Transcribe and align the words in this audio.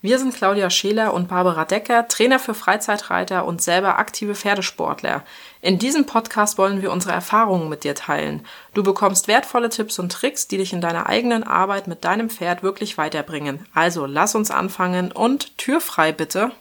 Wir 0.00 0.20
sind 0.20 0.32
Claudia 0.32 0.70
Scheler 0.70 1.12
und 1.12 1.26
Barbara 1.26 1.64
Decker, 1.64 2.06
Trainer 2.06 2.38
für 2.38 2.54
Freizeitreiter 2.54 3.44
und 3.44 3.60
selber 3.60 3.98
aktive 3.98 4.36
Pferdesportler. 4.36 5.24
In 5.60 5.80
diesem 5.80 6.06
Podcast 6.06 6.56
wollen 6.56 6.82
wir 6.82 6.92
unsere 6.92 7.12
Erfahrungen 7.12 7.68
mit 7.68 7.82
dir 7.82 7.96
teilen. 7.96 8.46
Du 8.74 8.84
bekommst 8.84 9.26
wertvolle 9.26 9.70
Tipps 9.70 9.98
und 9.98 10.12
Tricks, 10.12 10.46
die 10.46 10.56
dich 10.56 10.72
in 10.72 10.80
deiner 10.80 11.08
eigenen 11.08 11.42
Arbeit 11.42 11.88
mit 11.88 12.04
deinem 12.04 12.30
Pferd 12.30 12.62
wirklich 12.62 12.96
weiterbringen. 12.96 13.66
Also 13.74 14.06
lass 14.06 14.36
uns 14.36 14.52
anfangen 14.52 15.10
und 15.10 15.58
Tür 15.58 15.80
frei 15.80 16.12
bitte. 16.12 16.52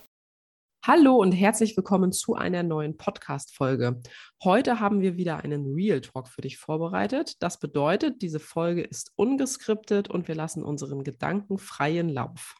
Hallo 0.83 1.17
und 1.17 1.31
herzlich 1.31 1.77
willkommen 1.77 2.13
zu 2.13 2.33
einer 2.33 2.63
neuen 2.63 2.97
Podcast-Folge. 2.97 4.01
Heute 4.43 4.79
haben 4.79 5.01
wir 5.01 5.15
wieder 5.15 5.43
einen 5.43 5.75
Real 5.75 6.01
Talk 6.01 6.27
für 6.27 6.41
dich 6.41 6.57
vorbereitet. 6.57 7.35
Das 7.39 7.59
bedeutet, 7.59 8.23
diese 8.23 8.39
Folge 8.39 8.81
ist 8.81 9.11
ungeskriptet 9.15 10.09
und 10.09 10.27
wir 10.27 10.33
lassen 10.33 10.63
unseren 10.63 11.03
Gedanken 11.03 11.59
freien 11.59 12.09
Lauf. 12.09 12.55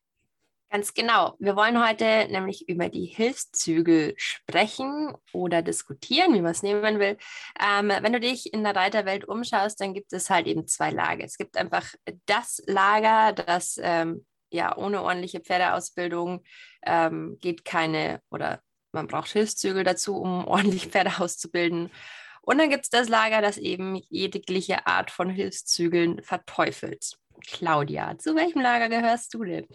Ganz 0.78 0.94
genau. 0.94 1.36
Wir 1.40 1.56
wollen 1.56 1.84
heute 1.84 2.28
nämlich 2.30 2.70
über 2.70 2.88
die 2.88 3.06
Hilfszügel 3.06 4.14
sprechen 4.16 5.12
oder 5.34 5.64
diskutieren, 5.64 6.36
wie 6.36 6.42
man 6.42 6.52
es 6.52 6.62
nehmen 6.62 7.00
will. 7.00 7.18
Ähm, 7.60 7.90
wenn 7.90 8.14
du 8.14 8.20
dich 8.20 8.54
in 8.54 8.64
der 8.64 8.76
Reiterwelt 8.76 9.26
umschaust, 9.26 9.82
dann 9.82 9.96
gibt 9.96 10.14
es 10.14 10.30
halt 10.30 10.46
eben 10.46 10.68
zwei 10.68 10.92
Lager. 10.92 11.26
Es 11.26 11.40
gibt 11.40 11.58
einfach 11.58 11.96
das 12.28 12.62
Lager, 12.68 13.34
das 13.34 13.80
ähm, 13.82 14.28
ja 14.52 14.78
ohne 14.78 15.02
ordentliche 15.02 15.40
Pferdeausbildung 15.40 16.44
ähm, 16.86 17.40
geht 17.42 17.66
keine 17.66 18.22
oder 18.30 18.62
man 18.92 19.08
braucht 19.08 19.32
Hilfszügel 19.32 19.84
dazu, 19.84 20.18
um 20.18 20.46
ordentlich 20.46 20.90
Pferde 20.90 21.14
auszubilden. 21.18 21.90
Und 22.44 22.60
dann 22.60 22.70
gibt 22.70 22.84
es 22.84 22.92
das 22.92 23.10
Lager, 23.10 23.42
das 23.42 23.58
eben 23.58 23.96
jegliche 24.10 24.86
Art 24.86 25.10
von 25.10 25.32
Hilfszügeln 25.32 26.22
verteufelt. 26.22 27.18
Claudia, 27.48 28.18
zu 28.20 28.36
welchem 28.36 28.62
Lager 28.62 28.90
gehörst 28.90 29.34
du 29.34 29.44
denn? 29.44 29.66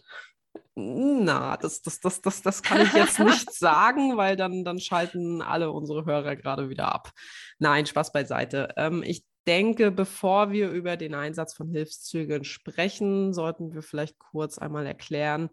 Na, 0.74 1.58
das, 1.58 1.82
das, 1.82 2.00
das, 2.00 2.22
das, 2.22 2.40
das 2.40 2.62
kann 2.62 2.80
ich 2.80 2.92
jetzt 2.94 3.18
nicht 3.18 3.52
sagen, 3.54 4.16
weil 4.16 4.36
dann, 4.36 4.64
dann 4.64 4.78
schalten 4.78 5.42
alle 5.42 5.70
unsere 5.70 6.06
Hörer 6.06 6.34
gerade 6.34 6.70
wieder 6.70 6.94
ab. 6.94 7.12
Nein, 7.58 7.84
Spaß 7.84 8.12
beiseite. 8.12 8.68
Ähm, 8.76 9.02
ich 9.02 9.24
denke, 9.46 9.90
bevor 9.90 10.50
wir 10.50 10.70
über 10.70 10.96
den 10.96 11.14
Einsatz 11.14 11.52
von 11.54 11.68
Hilfszügeln 11.68 12.44
sprechen, 12.44 13.34
sollten 13.34 13.74
wir 13.74 13.82
vielleicht 13.82 14.18
kurz 14.18 14.58
einmal 14.58 14.86
erklären, 14.86 15.50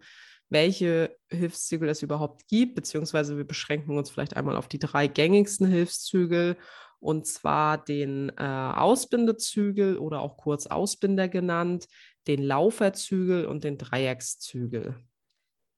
welche 0.50 1.16
Hilfszügel 1.30 1.90
es 1.90 2.02
überhaupt 2.02 2.48
gibt, 2.48 2.76
beziehungsweise 2.76 3.38
wir 3.38 3.46
beschränken 3.46 3.98
uns 3.98 4.10
vielleicht 4.10 4.36
einmal 4.36 4.56
auf 4.56 4.68
die 4.68 4.80
drei 4.80 5.08
gängigsten 5.08 5.68
Hilfszügel, 5.68 6.58
und 7.00 7.28
zwar 7.28 7.78
den 7.78 8.30
äh, 8.38 8.44
Ausbindezügel 8.44 9.98
oder 9.98 10.22
auch 10.22 10.38
kurz 10.38 10.68
Ausbinder 10.68 11.30
genannt, 11.30 11.88
den 12.28 12.44
Lauferzügel 12.44 13.46
und 13.46 13.64
den 13.64 13.78
Dreieckszügel. 13.78 14.96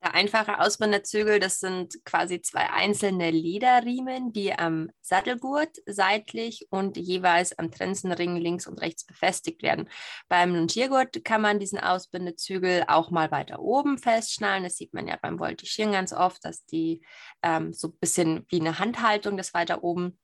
Der 0.02 0.14
einfache 0.14 0.58
Ausbinderzügel, 0.58 1.38
das 1.38 1.60
sind 1.60 2.04
quasi 2.04 2.42
zwei 2.42 2.68
einzelne 2.70 3.30
Lederriemen, 3.30 4.32
die 4.32 4.52
am 4.52 4.90
Sattelgurt 5.00 5.76
seitlich 5.86 6.66
und 6.70 6.96
jeweils 6.96 7.56
am 7.56 7.70
Trensenring 7.70 8.36
links 8.36 8.66
und 8.66 8.80
rechts 8.80 9.04
befestigt 9.04 9.62
werden. 9.62 9.88
Beim 10.28 10.56
Longiergurt 10.56 11.24
kann 11.24 11.40
man 11.40 11.60
diesen 11.60 11.78
Ausbindezügel 11.78 12.82
auch 12.88 13.12
mal 13.12 13.30
weiter 13.30 13.60
oben 13.60 13.96
festschnallen. 13.96 14.64
Das 14.64 14.76
sieht 14.76 14.92
man 14.92 15.06
ja 15.06 15.16
beim 15.22 15.38
Voltigieren 15.38 15.92
ganz 15.92 16.12
oft, 16.12 16.44
dass 16.44 16.64
die 16.66 17.04
ähm, 17.44 17.72
so 17.72 17.88
ein 17.88 17.98
bisschen 18.00 18.44
wie 18.48 18.58
eine 18.58 18.80
Handhaltung 18.80 19.36
das 19.36 19.54
weiter 19.54 19.84
oben 19.84 20.18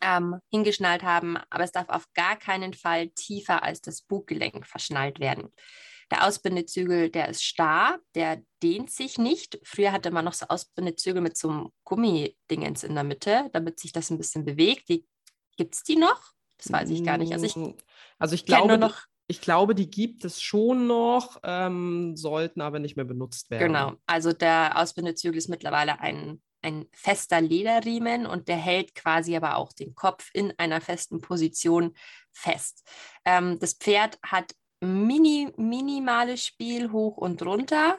ähm, 0.00 0.36
hingeschnallt 0.50 1.02
haben, 1.02 1.36
aber 1.50 1.64
es 1.64 1.72
darf 1.72 1.90
auf 1.90 2.06
gar 2.14 2.36
keinen 2.36 2.72
Fall 2.72 3.10
tiefer 3.10 3.62
als 3.62 3.82
das 3.82 4.00
Buggelenk 4.02 4.66
verschnallt 4.66 5.20
werden. 5.20 5.52
Der 6.10 6.26
Ausbindezügel, 6.26 7.10
der 7.10 7.28
ist 7.28 7.42
starr, 7.42 7.98
der 8.14 8.42
dehnt 8.62 8.90
sich 8.90 9.18
nicht. 9.18 9.58
Früher 9.64 9.92
hatte 9.92 10.10
man 10.10 10.24
noch 10.24 10.34
so 10.34 10.46
Ausbindezügel 10.46 11.20
mit 11.20 11.36
so 11.36 11.48
einem 11.48 11.70
Gummidingens 11.84 12.84
in 12.84 12.94
der 12.94 13.04
Mitte, 13.04 13.50
damit 13.52 13.80
sich 13.80 13.92
das 13.92 14.10
ein 14.10 14.18
bisschen 14.18 14.44
bewegt. 14.44 14.88
Gibt 14.88 15.74
es 15.74 15.82
die 15.82 15.96
noch? 15.96 16.32
Das 16.58 16.72
weiß 16.72 16.90
ich 16.90 17.04
gar 17.04 17.18
nicht. 17.18 17.32
Also 17.32 17.46
ich, 17.46 17.56
mm, 17.56 17.74
also 18.18 18.34
ich 18.34 18.46
glaube, 18.46 18.78
noch, 18.78 19.02
ich 19.26 19.40
glaube, 19.40 19.74
die 19.74 19.90
gibt 19.90 20.24
es 20.24 20.40
schon 20.40 20.86
noch, 20.86 21.40
ähm, 21.42 22.16
sollten 22.16 22.60
aber 22.60 22.78
nicht 22.78 22.96
mehr 22.96 23.04
benutzt 23.04 23.50
werden. 23.50 23.66
Genau, 23.66 23.94
also 24.06 24.32
der 24.32 24.80
Ausbindezügel 24.80 25.38
ist 25.38 25.48
mittlerweile 25.48 26.00
ein 26.00 26.40
ein 26.66 26.86
fester 26.92 27.40
Lederriemen 27.40 28.26
und 28.26 28.48
der 28.48 28.56
hält 28.56 28.94
quasi 28.94 29.36
aber 29.36 29.56
auch 29.56 29.72
den 29.72 29.94
Kopf 29.94 30.30
in 30.32 30.52
einer 30.58 30.80
festen 30.80 31.20
Position 31.20 31.94
fest. 32.32 32.84
Ähm, 33.24 33.58
das 33.60 33.74
Pferd 33.74 34.18
hat 34.22 34.52
mini, 34.80 35.52
minimales 35.56 36.44
Spiel 36.44 36.92
hoch 36.92 37.16
und 37.16 37.42
runter. 37.42 37.98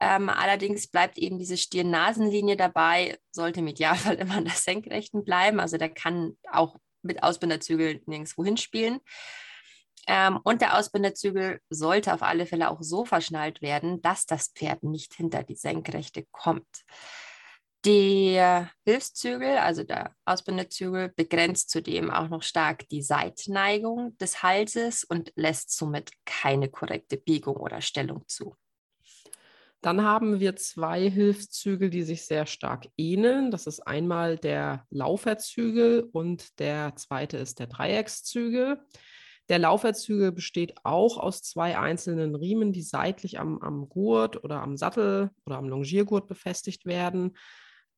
Ähm, 0.00 0.28
allerdings 0.28 0.86
bleibt 0.86 1.18
eben 1.18 1.38
diese 1.38 1.56
Stirn-Nasenlinie 1.56 2.56
dabei, 2.56 3.18
sollte 3.30 3.60
im 3.60 3.66
Idealfall 3.66 4.14
immer 4.20 4.36
an 4.36 4.44
der 4.44 4.54
Senkrechten 4.54 5.24
bleiben. 5.24 5.60
Also 5.60 5.76
der 5.76 5.88
kann 5.90 6.36
auch 6.50 6.76
mit 7.02 7.22
Ausbinderzügel 7.22 8.02
nirgendwo 8.06 8.44
hinspielen. 8.44 9.00
Ähm, 10.06 10.38
und 10.42 10.62
der 10.62 10.78
Ausbinderzügel 10.78 11.60
sollte 11.68 12.14
auf 12.14 12.22
alle 12.22 12.46
Fälle 12.46 12.70
auch 12.70 12.78
so 12.80 13.04
verschnallt 13.04 13.60
werden, 13.60 14.00
dass 14.00 14.24
das 14.24 14.48
Pferd 14.48 14.82
nicht 14.82 15.14
hinter 15.14 15.42
die 15.42 15.56
Senkrechte 15.56 16.26
kommt. 16.30 16.84
Der 17.84 18.70
Hilfszügel, 18.84 19.58
also 19.58 19.84
der 19.84 20.14
Ausbindezügel, 20.24 21.12
begrenzt 21.14 21.70
zudem 21.70 22.10
auch 22.10 22.28
noch 22.28 22.42
stark 22.42 22.88
die 22.88 23.02
Seitneigung 23.02 24.18
des 24.18 24.42
Halses 24.42 25.04
und 25.04 25.32
lässt 25.36 25.76
somit 25.76 26.10
keine 26.24 26.68
korrekte 26.68 27.16
Biegung 27.16 27.56
oder 27.56 27.80
Stellung 27.80 28.24
zu. 28.26 28.56
Dann 29.80 30.02
haben 30.02 30.40
wir 30.40 30.56
zwei 30.56 31.08
Hilfszügel, 31.08 31.88
die 31.88 32.02
sich 32.02 32.26
sehr 32.26 32.46
stark 32.46 32.88
ähneln. 32.96 33.52
Das 33.52 33.68
ist 33.68 33.80
einmal 33.80 34.36
der 34.36 34.84
Lauferzügel 34.90 36.08
und 36.12 36.58
der 36.58 36.96
zweite 36.96 37.36
ist 37.36 37.60
der 37.60 37.68
Dreieckszügel. 37.68 38.80
Der 39.48 39.60
Lauferzügel 39.60 40.32
besteht 40.32 40.74
auch 40.82 41.16
aus 41.16 41.42
zwei 41.42 41.78
einzelnen 41.78 42.34
Riemen, 42.34 42.72
die 42.72 42.82
seitlich 42.82 43.38
am, 43.38 43.60
am 43.60 43.88
Gurt 43.88 44.42
oder 44.42 44.62
am 44.62 44.76
Sattel 44.76 45.30
oder 45.46 45.56
am 45.56 45.68
Longiergurt 45.68 46.26
befestigt 46.26 46.84
werden. 46.84 47.36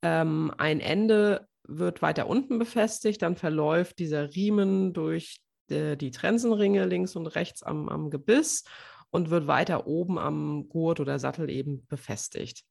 Ähm, 0.03 0.53
ein 0.57 0.81
Ende 0.81 1.49
wird 1.65 2.03
weiter 2.03 2.27
unten 2.27 2.59
befestigt, 2.59 3.23
dann 3.23 3.37
verläuft 3.37 3.99
dieser 3.99 4.35
Riemen 4.35 4.93
durch 4.93 5.41
die, 5.69 5.97
die 5.97 6.11
Trensenringe 6.11 6.85
links 6.87 7.17
und 7.17 7.27
rechts 7.27 7.63
am, 7.63 7.89
am 7.89 8.11
Gebiss 8.11 8.65
und 9.11 9.31
wird 9.31 9.47
weiter 9.47 9.87
oben 9.87 10.19
am 10.19 10.69
Gurt 10.69 11.01
oder 11.01 11.19
Sattel 11.19 11.51
eben 11.51 11.87
befestigt. 11.87 12.65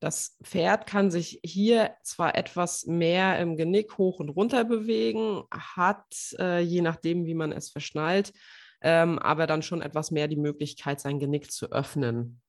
Das 0.00 0.36
Pferd 0.42 0.86
kann 0.86 1.10
sich 1.10 1.40
hier 1.42 1.94
zwar 2.02 2.36
etwas 2.36 2.86
mehr 2.86 3.38
im 3.40 3.56
Genick 3.56 3.98
hoch 3.98 4.20
und 4.20 4.28
runter 4.28 4.64
bewegen, 4.64 5.42
hat, 5.50 6.06
äh, 6.38 6.60
je 6.60 6.82
nachdem, 6.82 7.26
wie 7.26 7.34
man 7.34 7.52
es 7.52 7.70
verschnallt, 7.70 8.32
ähm, 8.80 9.18
aber 9.18 9.46
dann 9.46 9.62
schon 9.62 9.82
etwas 9.82 10.10
mehr 10.10 10.28
die 10.28 10.36
Möglichkeit, 10.36 11.00
sein 11.00 11.18
Genick 11.18 11.50
zu 11.50 11.72
öffnen. 11.72 12.40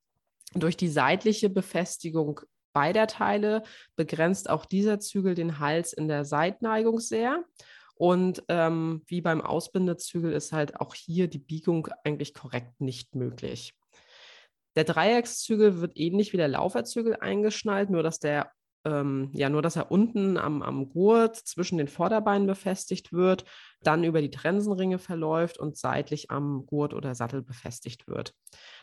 Durch 0.54 0.76
die 0.76 0.88
seitliche 0.88 1.50
Befestigung 1.50 2.40
beider 2.72 3.06
Teile 3.06 3.62
begrenzt 3.96 4.48
auch 4.48 4.64
dieser 4.64 5.00
Zügel 5.00 5.34
den 5.34 5.58
Hals 5.58 5.92
in 5.92 6.08
der 6.08 6.24
Seitneigung 6.24 7.00
sehr. 7.00 7.44
Und 7.94 8.42
ähm, 8.48 9.02
wie 9.06 9.20
beim 9.20 9.42
Ausbindezügel 9.42 10.32
ist 10.32 10.52
halt 10.52 10.80
auch 10.80 10.94
hier 10.94 11.28
die 11.28 11.38
Biegung 11.38 11.88
eigentlich 12.04 12.32
korrekt 12.32 12.80
nicht 12.80 13.14
möglich. 13.14 13.74
Der 14.76 14.84
Dreieckszügel 14.84 15.80
wird 15.80 15.96
ähnlich 15.96 16.32
wie 16.32 16.38
der 16.38 16.48
Lauferzügel 16.48 17.16
eingeschnallt, 17.16 17.90
nur 17.90 18.02
dass 18.02 18.18
der 18.18 18.52
ähm, 18.84 19.30
ja, 19.32 19.48
nur 19.48 19.62
dass 19.62 19.76
er 19.76 19.90
unten 19.90 20.36
am, 20.36 20.62
am 20.62 20.88
Gurt 20.88 21.36
zwischen 21.36 21.78
den 21.78 21.88
Vorderbeinen 21.88 22.46
befestigt 22.46 23.12
wird, 23.12 23.44
dann 23.82 24.04
über 24.04 24.20
die 24.20 24.30
Trensenringe 24.30 24.98
verläuft 24.98 25.58
und 25.58 25.76
seitlich 25.76 26.30
am 26.30 26.66
Gurt 26.66 26.94
oder 26.94 27.14
Sattel 27.14 27.42
befestigt 27.42 28.08
wird. 28.08 28.34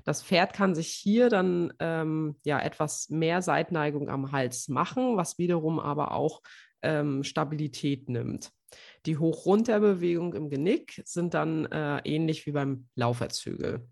Das 0.05 0.23
Pferd 0.23 0.53
kann 0.53 0.75
sich 0.75 0.89
hier 0.89 1.29
dann 1.29 1.73
ähm, 1.79 2.37
ja 2.45 2.59
etwas 2.59 3.09
mehr 3.09 3.41
Seitneigung 3.41 4.09
am 4.09 4.31
Hals 4.31 4.67
machen, 4.67 5.17
was 5.17 5.37
wiederum 5.37 5.79
aber 5.79 6.11
auch 6.11 6.41
ähm, 6.81 7.23
Stabilität 7.23 8.09
nimmt. 8.09 8.51
Die 9.05 9.17
Hoch-Runter-Bewegung 9.17 10.33
im 10.33 10.49
Genick 10.49 11.01
sind 11.05 11.33
dann 11.33 11.65
äh, 11.67 11.99
ähnlich 12.03 12.45
wie 12.45 12.51
beim 12.51 12.87
Lauferzügel. 12.95 13.87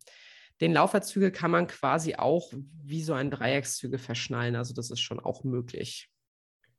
Den 0.61 0.73
Lauferzügel 0.73 1.31
kann 1.31 1.51
man 1.51 1.67
quasi 1.67 2.15
auch 2.15 2.51
wie 2.83 3.03
so 3.03 3.13
ein 3.13 3.31
Dreieckszügel 3.31 3.99
verschnallen. 3.99 4.55
Also 4.55 4.73
das 4.73 4.89
ist 4.89 5.01
schon 5.01 5.19
auch 5.19 5.43
möglich. 5.43 6.09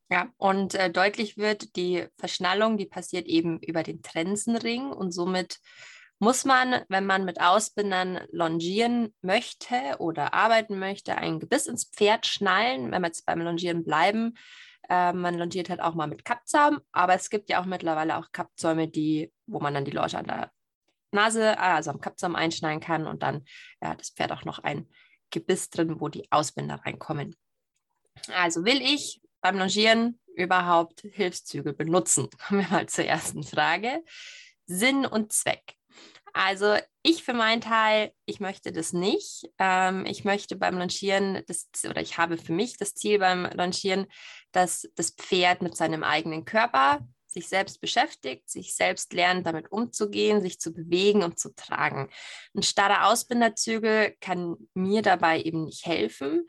Ja, 0.08 0.28
und 0.36 0.74
äh, 0.74 0.90
deutlich 0.90 1.36
wird, 1.36 1.74
die 1.76 2.06
Verschnallung, 2.16 2.78
die 2.78 2.86
passiert 2.86 3.26
eben 3.26 3.58
über 3.58 3.82
den 3.82 4.02
Trensenring 4.02 4.86
und 4.92 5.10
somit 5.10 5.58
muss 6.18 6.44
man, 6.44 6.82
wenn 6.88 7.04
man 7.06 7.24
mit 7.24 7.40
Ausbindern 7.40 8.20
longieren 8.30 9.14
möchte 9.20 9.74
oder 9.98 10.32
arbeiten 10.32 10.78
möchte, 10.78 11.18
ein 11.18 11.40
Gebiss 11.40 11.66
ins 11.66 11.84
Pferd 11.84 12.26
schnallen, 12.26 12.90
wenn 12.90 13.02
wir 13.02 13.08
jetzt 13.08 13.26
beim 13.26 13.40
Longieren 13.40 13.84
bleiben. 13.84 14.34
Äh, 14.88 15.12
man 15.12 15.36
longiert 15.36 15.68
halt 15.68 15.80
auch 15.80 15.94
mal 15.94 16.06
mit 16.06 16.24
Kappzaum, 16.24 16.80
aber 16.92 17.14
es 17.14 17.28
gibt 17.28 17.50
ja 17.50 17.60
auch 17.60 17.66
mittlerweile 17.66 18.16
auch 18.16 18.30
Kappzäume, 18.32 18.88
die, 18.88 19.32
wo 19.46 19.58
man 19.60 19.74
dann 19.74 19.84
die 19.84 19.90
Longe 19.90 20.14
an 20.14 20.26
der 20.26 20.50
Nase, 21.12 21.58
also 21.58 21.90
am 21.90 22.00
Kappzaum 22.00 22.36
einschneiden 22.36 22.80
kann 22.80 23.06
und 23.06 23.22
dann 23.22 23.44
ja, 23.82 23.94
das 23.94 24.10
Pferd 24.10 24.32
auch 24.32 24.44
noch 24.44 24.58
ein 24.58 24.88
Gebiss 25.30 25.70
drin, 25.70 26.00
wo 26.00 26.08
die 26.08 26.30
Ausbinder 26.30 26.76
reinkommen. 26.84 27.34
Also 28.34 28.64
will 28.64 28.80
ich 28.80 29.20
beim 29.40 29.58
Longieren 29.58 30.18
überhaupt 30.34 31.02
Hilfszüge 31.02 31.72
benutzen? 31.72 32.28
Kommen 32.46 32.60
wir 32.62 32.68
mal 32.68 32.88
zur 32.88 33.04
ersten 33.04 33.42
Frage. 33.42 34.02
Sinn 34.66 35.06
und 35.06 35.32
Zweck. 35.32 35.74
Also 36.32 36.76
ich 37.02 37.24
für 37.24 37.32
meinen 37.32 37.62
Teil, 37.62 38.12
ich 38.26 38.40
möchte 38.40 38.70
das 38.70 38.92
nicht. 38.92 39.48
Ähm, 39.58 40.04
ich 40.04 40.24
möchte 40.24 40.56
beim 40.56 40.76
Launchieren, 40.76 41.42
das, 41.46 41.68
oder 41.88 42.02
ich 42.02 42.18
habe 42.18 42.36
für 42.36 42.52
mich 42.52 42.76
das 42.76 42.94
Ziel 42.94 43.18
beim 43.18 43.46
Launchieren, 43.46 44.06
dass 44.52 44.86
das 44.96 45.12
Pferd 45.12 45.62
mit 45.62 45.76
seinem 45.76 46.04
eigenen 46.04 46.44
Körper 46.44 47.06
sich 47.36 47.48
selbst 47.48 47.80
beschäftigt, 47.80 48.48
sich 48.48 48.74
selbst 48.74 49.12
lernt, 49.12 49.46
damit 49.46 49.70
umzugehen, 49.70 50.40
sich 50.40 50.58
zu 50.58 50.72
bewegen 50.72 51.22
und 51.22 51.38
zu 51.38 51.54
tragen. 51.54 52.08
Ein 52.54 52.62
starrer 52.62 53.08
Ausbinderzügel 53.08 54.16
kann 54.20 54.56
mir 54.74 55.02
dabei 55.02 55.42
eben 55.42 55.64
nicht 55.64 55.84
helfen. 55.84 56.46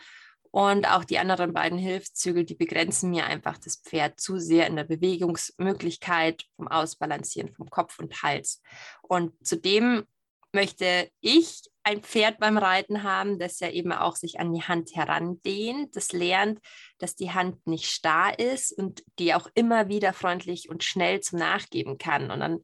Und 0.49 0.89
auch 0.89 1.03
die 1.03 1.19
anderen 1.19 1.53
beiden 1.53 1.77
Hilfszügel, 1.77 2.45
die 2.45 2.55
begrenzen 2.55 3.09
mir 3.09 3.25
einfach 3.25 3.57
das 3.57 3.75
Pferd 3.75 4.19
zu 4.19 4.39
sehr 4.39 4.65
in 4.65 4.77
der 4.77 4.85
Bewegungsmöglichkeit 4.85 6.45
vom 6.55 6.69
Ausbalancieren 6.69 7.53
vom 7.53 7.69
Kopf 7.69 7.99
und 7.99 8.23
Hals. 8.23 8.61
Und 9.01 9.33
zudem 9.45 10.05
möchte 10.53 11.11
ich 11.19 11.63
ein 11.87 12.01
Pferd 12.01 12.37
beim 12.39 12.57
Reiten 12.57 13.03
haben, 13.03 13.39
das 13.39 13.61
ja 13.61 13.69
eben 13.69 13.93
auch 13.93 14.17
sich 14.17 14.41
an 14.41 14.53
die 14.53 14.63
Hand 14.63 14.93
herandehnt, 14.93 15.95
das 15.95 16.11
lernt, 16.11 16.59
dass 16.97 17.15
die 17.15 17.31
Hand 17.31 17.65
nicht 17.65 17.85
starr 17.85 18.37
ist 18.37 18.77
und 18.77 19.03
die 19.19 19.33
auch 19.33 19.47
immer 19.55 19.87
wieder 19.87 20.11
freundlich 20.11 20.69
und 20.69 20.83
schnell 20.83 21.21
zum 21.21 21.39
Nachgeben 21.39 21.97
kann. 21.97 22.29
Und 22.29 22.41
dann 22.41 22.59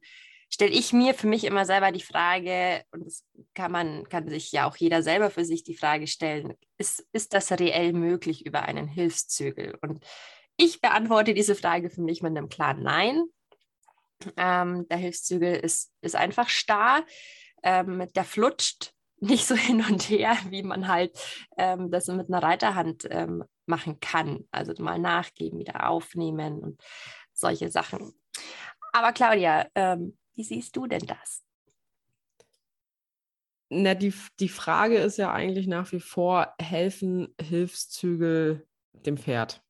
stelle 0.50 0.72
ich 0.72 0.92
mir 0.92 1.14
für 1.14 1.26
mich 1.26 1.44
immer 1.44 1.64
selber 1.64 1.90
die 1.90 2.02
Frage, 2.02 2.84
und 2.90 3.06
das 3.06 3.24
kann 3.54 3.72
man, 3.72 4.06
kann 4.10 4.28
sich 4.28 4.52
ja 4.52 4.68
auch 4.68 4.76
jeder 4.76 5.02
selber 5.02 5.30
für 5.30 5.46
sich 5.46 5.64
die 5.64 5.76
Frage 5.76 6.06
stellen, 6.06 6.52
ist, 6.76 7.06
ist 7.12 7.32
das 7.32 7.50
reell 7.52 7.94
möglich 7.94 8.44
über 8.44 8.62
einen 8.64 8.88
Hilfszügel? 8.88 9.78
Und 9.80 10.04
ich 10.58 10.82
beantworte 10.82 11.32
diese 11.32 11.54
Frage 11.54 11.88
für 11.88 12.02
mich 12.02 12.20
mit 12.20 12.36
einem 12.36 12.50
klaren 12.50 12.82
Nein. 12.82 13.24
Ähm, 14.36 14.86
der 14.88 14.98
Hilfszügel 14.98 15.56
ist, 15.56 15.92
ist 16.02 16.14
einfach 16.14 16.50
starr. 16.50 17.06
Ähm, 17.62 18.06
der 18.14 18.24
flutscht 18.24 18.93
nicht 19.24 19.46
so 19.46 19.54
hin 19.56 19.84
und 19.88 20.02
her, 20.08 20.36
wie 20.50 20.62
man 20.62 20.88
halt 20.88 21.18
ähm, 21.56 21.90
das 21.90 22.08
mit 22.08 22.28
einer 22.28 22.42
Reiterhand 22.42 23.06
ähm, 23.10 23.44
machen 23.66 24.00
kann. 24.00 24.46
Also 24.50 24.72
mal 24.82 24.98
nachgeben, 24.98 25.58
wieder 25.58 25.88
aufnehmen 25.88 26.60
und 26.60 26.82
solche 27.32 27.70
Sachen. 27.70 28.14
Aber 28.92 29.12
Claudia, 29.12 29.66
ähm, 29.74 30.16
wie 30.34 30.44
siehst 30.44 30.76
du 30.76 30.86
denn 30.86 31.06
das? 31.06 31.42
Na, 33.70 33.94
die, 33.94 34.14
die 34.38 34.48
Frage 34.48 34.98
ist 34.98 35.16
ja 35.16 35.32
eigentlich 35.32 35.66
nach 35.66 35.90
wie 35.90 36.00
vor, 36.00 36.54
helfen 36.60 37.34
Hilfszügel 37.40 38.68
dem 38.92 39.16
Pferd? 39.16 39.63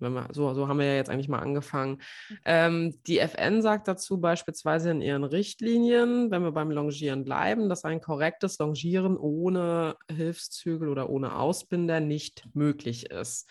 Wenn 0.00 0.12
wir, 0.12 0.28
so, 0.32 0.54
so 0.54 0.68
haben 0.68 0.78
wir 0.78 0.86
ja 0.86 0.94
jetzt 0.94 1.10
eigentlich 1.10 1.28
mal 1.28 1.40
angefangen. 1.40 2.00
Mhm. 2.28 2.36
Ähm, 2.44 2.94
die 3.06 3.18
FN 3.18 3.62
sagt 3.62 3.88
dazu 3.88 4.20
beispielsweise 4.20 4.90
in 4.90 5.00
ihren 5.00 5.24
Richtlinien, 5.24 6.30
wenn 6.30 6.42
wir 6.42 6.52
beim 6.52 6.70
Longieren 6.70 7.24
bleiben, 7.24 7.68
dass 7.68 7.84
ein 7.84 8.00
korrektes 8.00 8.58
Longieren 8.58 9.16
ohne 9.16 9.96
Hilfszügel 10.10 10.88
oder 10.88 11.10
ohne 11.10 11.36
Ausbinder 11.36 12.00
nicht 12.00 12.46
möglich 12.54 13.10
ist. 13.10 13.48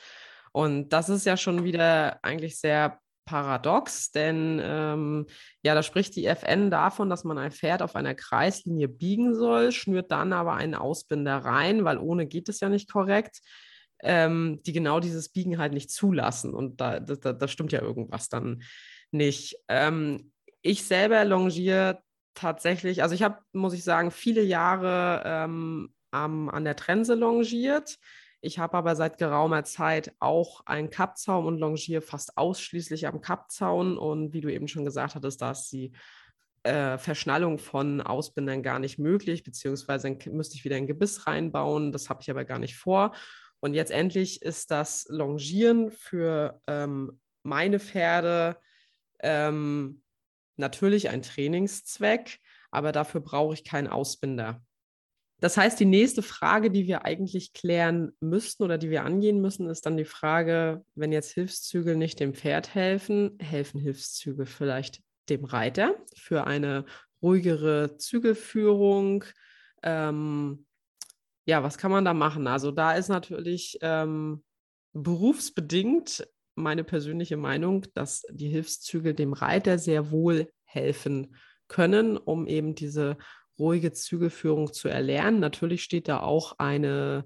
Und 0.52 0.90
das 0.90 1.10
ist 1.10 1.26
ja 1.26 1.38
schon 1.38 1.64
wieder 1.64 2.20
eigentlich 2.24 2.60
sehr 2.60 3.00
paradox, 3.28 4.12
denn 4.12 4.60
ähm, 4.64 5.28
ja, 5.62 5.76
da 5.76 5.84
spricht 5.84 6.16
die 6.16 6.26
FN 6.26 6.72
davon, 6.72 7.10
dass 7.10 7.24
man 7.24 7.38
ein 7.38 7.52
Pferd 7.52 7.84
auf 7.84 7.96
einer 7.96 8.16
Kreislinie 8.16 8.88
biegen 8.88 9.36
soll, 9.36 9.72
schnürt 9.72 10.12
dann 10.12 10.34
aber 10.34 10.56
einen 10.56 10.74
Ausbinder 10.74 11.38
rein, 11.38 11.84
weil 11.84 12.00
ohne 12.00 12.26
geht 12.26 12.50
es 12.50 12.62
ja 12.62 12.70
nicht 12.70 12.92
korrekt, 12.92 13.42
ähm, 14.02 14.62
die 14.66 14.74
genau 14.74 15.00
dieses 15.00 15.30
Biegen 15.30 15.58
halt 15.58 15.74
nicht 15.74 15.92
zulassen. 15.92 16.54
Und 16.54 16.82
da, 16.82 17.00
da, 17.00 17.34
da 17.34 17.48
stimmt 17.48 17.72
ja 17.72 17.82
irgendwas 17.82 18.30
dann 18.30 18.64
nicht. 19.12 19.58
Ähm, 19.68 20.32
ich 20.62 20.84
selber 20.84 21.24
longiere 21.26 22.02
tatsächlich, 22.34 23.02
also 23.02 23.16
ich 23.16 23.24
habe, 23.24 23.40
muss 23.54 23.74
ich 23.74 23.84
sagen, 23.84 24.12
viele 24.12 24.44
Jahre 24.44 25.24
ähm, 25.26 25.94
am, 26.12 26.50
an 26.50 26.66
der 26.66 26.76
Trense 26.76 27.16
longiert 27.16 27.98
ich 28.42 28.60
habe 28.60 28.78
aber 28.78 28.96
seit 28.96 29.18
geraumer 29.18 29.64
Zeit 29.64 30.14
auch 30.20 30.62
einen 30.66 30.90
Kappzaun 30.90 31.46
und 31.46 31.58
longiere 31.58 32.02
fast 32.02 32.38
ausschließlich 32.38 33.08
am 33.08 33.22
Kappzaun. 33.22 33.98
Und 33.98 34.34
wie 34.34 34.42
du 34.42 34.52
eben 34.52 34.68
schon 34.68 34.86
gesagt 34.86 35.16
hattest, 35.16 35.42
da 35.42 35.52
ist 35.52 35.70
die 35.72 35.92
äh, 36.64 36.98
Verschnallung 36.98 37.58
von 37.58 38.02
Ausbindern 38.02 38.62
gar 38.62 38.80
nicht 38.80 39.00
möglich, 39.00 39.44
beziehungsweise 39.44 40.18
müsste 40.28 40.56
ich 40.56 40.66
wieder 40.66 40.76
ein 40.76 40.88
Gebiss 40.88 41.26
reinbauen. 41.26 41.92
Das 41.92 42.10
habe 42.10 42.22
ich 42.22 42.30
aber 42.30 42.46
gar 42.46 42.60
nicht 42.60 42.78
vor. 42.78 43.14
Und 43.60 43.74
jetzt 43.74 43.92
endlich 43.92 44.42
ist 44.42 44.72
das 44.72 45.08
Longieren 45.10 45.92
für 45.92 46.62
ähm, 46.68 47.20
meine 47.44 47.80
Pferde 47.80 48.58
ähm, 49.20 50.02
natürlich 50.58 51.10
ein 51.10 51.22
Trainingszweck, 51.22 52.40
aber 52.72 52.92
dafür 52.92 53.22
brauche 53.22 53.54
ich 53.54 53.64
keinen 53.64 53.88
Ausbinder. 53.88 54.62
Das 55.40 55.56
heißt, 55.56 55.80
die 55.80 55.86
nächste 55.86 56.24
Frage, 56.24 56.72
die 56.72 56.88
wir 56.88 57.06
eigentlich 57.06 57.54
klären 57.54 58.12
müssten 58.20 58.64
oder 58.64 58.80
die 58.80 58.90
wir 58.90 59.04
angehen 59.04 59.40
müssen, 59.40 59.70
ist 59.70 59.86
dann 59.86 59.96
die 59.96 60.06
Frage, 60.06 60.84
wenn 60.96 61.12
jetzt 61.12 61.32
Hilfszüge 61.32 61.96
nicht 61.96 62.20
dem 62.20 62.34
Pferd 62.34 62.74
helfen, 62.74 63.38
helfen 63.40 63.80
Hilfszüge 63.80 64.48
vielleicht 64.48 65.02
dem 65.30 65.46
Reiter 65.46 65.96
für 66.16 66.48
eine 66.48 66.86
ruhigere 67.22 67.98
Zügelführung? 67.98 69.26
Ähm, 69.84 70.67
ja, 71.48 71.64
was 71.64 71.78
kann 71.78 71.92
man 71.92 72.06
da 72.06 72.14
machen? 72.14 72.46
Also 72.46 72.72
da 72.72 72.94
ist 72.94 73.08
natürlich 73.08 73.78
ähm, 73.82 74.44
berufsbedingt 74.94 76.28
meine 76.56 76.84
persönliche 76.84 77.38
Meinung, 77.38 77.86
dass 77.94 78.24
die 78.30 78.50
Hilfszüge 78.50 79.16
dem 79.16 79.32
Reiter 79.32 79.80
sehr 79.80 80.12
wohl 80.12 80.52
helfen 80.66 81.36
können, 81.70 82.18
um 82.18 82.48
eben 82.48 82.76
diese 82.76 83.18
ruhige 83.58 83.94
Zügelführung 83.94 84.74
zu 84.74 84.90
erlernen. 84.90 85.40
Natürlich 85.40 85.84
steht 85.84 86.10
da 86.10 86.20
auch 86.20 86.60
eine 86.60 87.26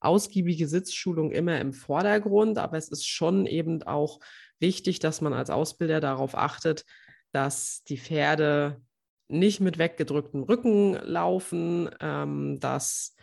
ausgiebige 0.00 0.66
Sitzschulung 0.66 1.30
immer 1.30 1.60
im 1.60 1.72
Vordergrund, 1.72 2.58
aber 2.58 2.76
es 2.76 2.88
ist 2.88 3.06
schon 3.06 3.46
eben 3.46 3.84
auch 3.84 4.18
wichtig, 4.58 4.98
dass 4.98 5.20
man 5.20 5.32
als 5.32 5.50
Ausbilder 5.50 6.00
darauf 6.00 6.34
achtet, 6.34 6.84
dass 7.32 7.84
die 7.84 7.98
Pferde 7.98 8.80
nicht 9.28 9.60
mit 9.60 9.78
weggedrücktem 9.78 10.42
Rücken 10.42 10.94
laufen, 10.94 11.88
ähm, 12.00 12.58
dass 12.58 13.14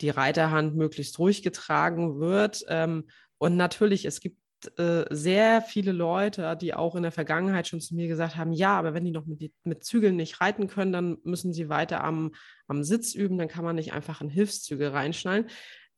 die 0.00 0.10
Reiterhand 0.10 0.76
möglichst 0.76 1.18
ruhig 1.18 1.42
getragen 1.42 2.20
wird. 2.20 2.64
Ähm, 2.68 3.08
und 3.38 3.56
natürlich, 3.56 4.04
es 4.04 4.20
gibt 4.20 4.38
äh, 4.76 5.04
sehr 5.10 5.62
viele 5.62 5.92
Leute, 5.92 6.56
die 6.60 6.74
auch 6.74 6.96
in 6.96 7.04
der 7.04 7.12
Vergangenheit 7.12 7.68
schon 7.68 7.80
zu 7.80 7.94
mir 7.94 8.08
gesagt 8.08 8.36
haben, 8.36 8.52
ja, 8.52 8.76
aber 8.76 8.92
wenn 8.92 9.04
die 9.04 9.12
noch 9.12 9.26
mit, 9.26 9.52
mit 9.62 9.84
Zügeln 9.84 10.16
nicht 10.16 10.40
reiten 10.40 10.66
können, 10.66 10.92
dann 10.92 11.18
müssen 11.22 11.52
sie 11.52 11.68
weiter 11.68 12.02
am, 12.02 12.32
am 12.66 12.82
Sitz 12.82 13.14
üben, 13.14 13.38
dann 13.38 13.48
kann 13.48 13.64
man 13.64 13.76
nicht 13.76 13.92
einfach 13.92 14.20
in 14.20 14.28
Hilfszüge 14.28 14.92
reinschnallen. 14.92 15.46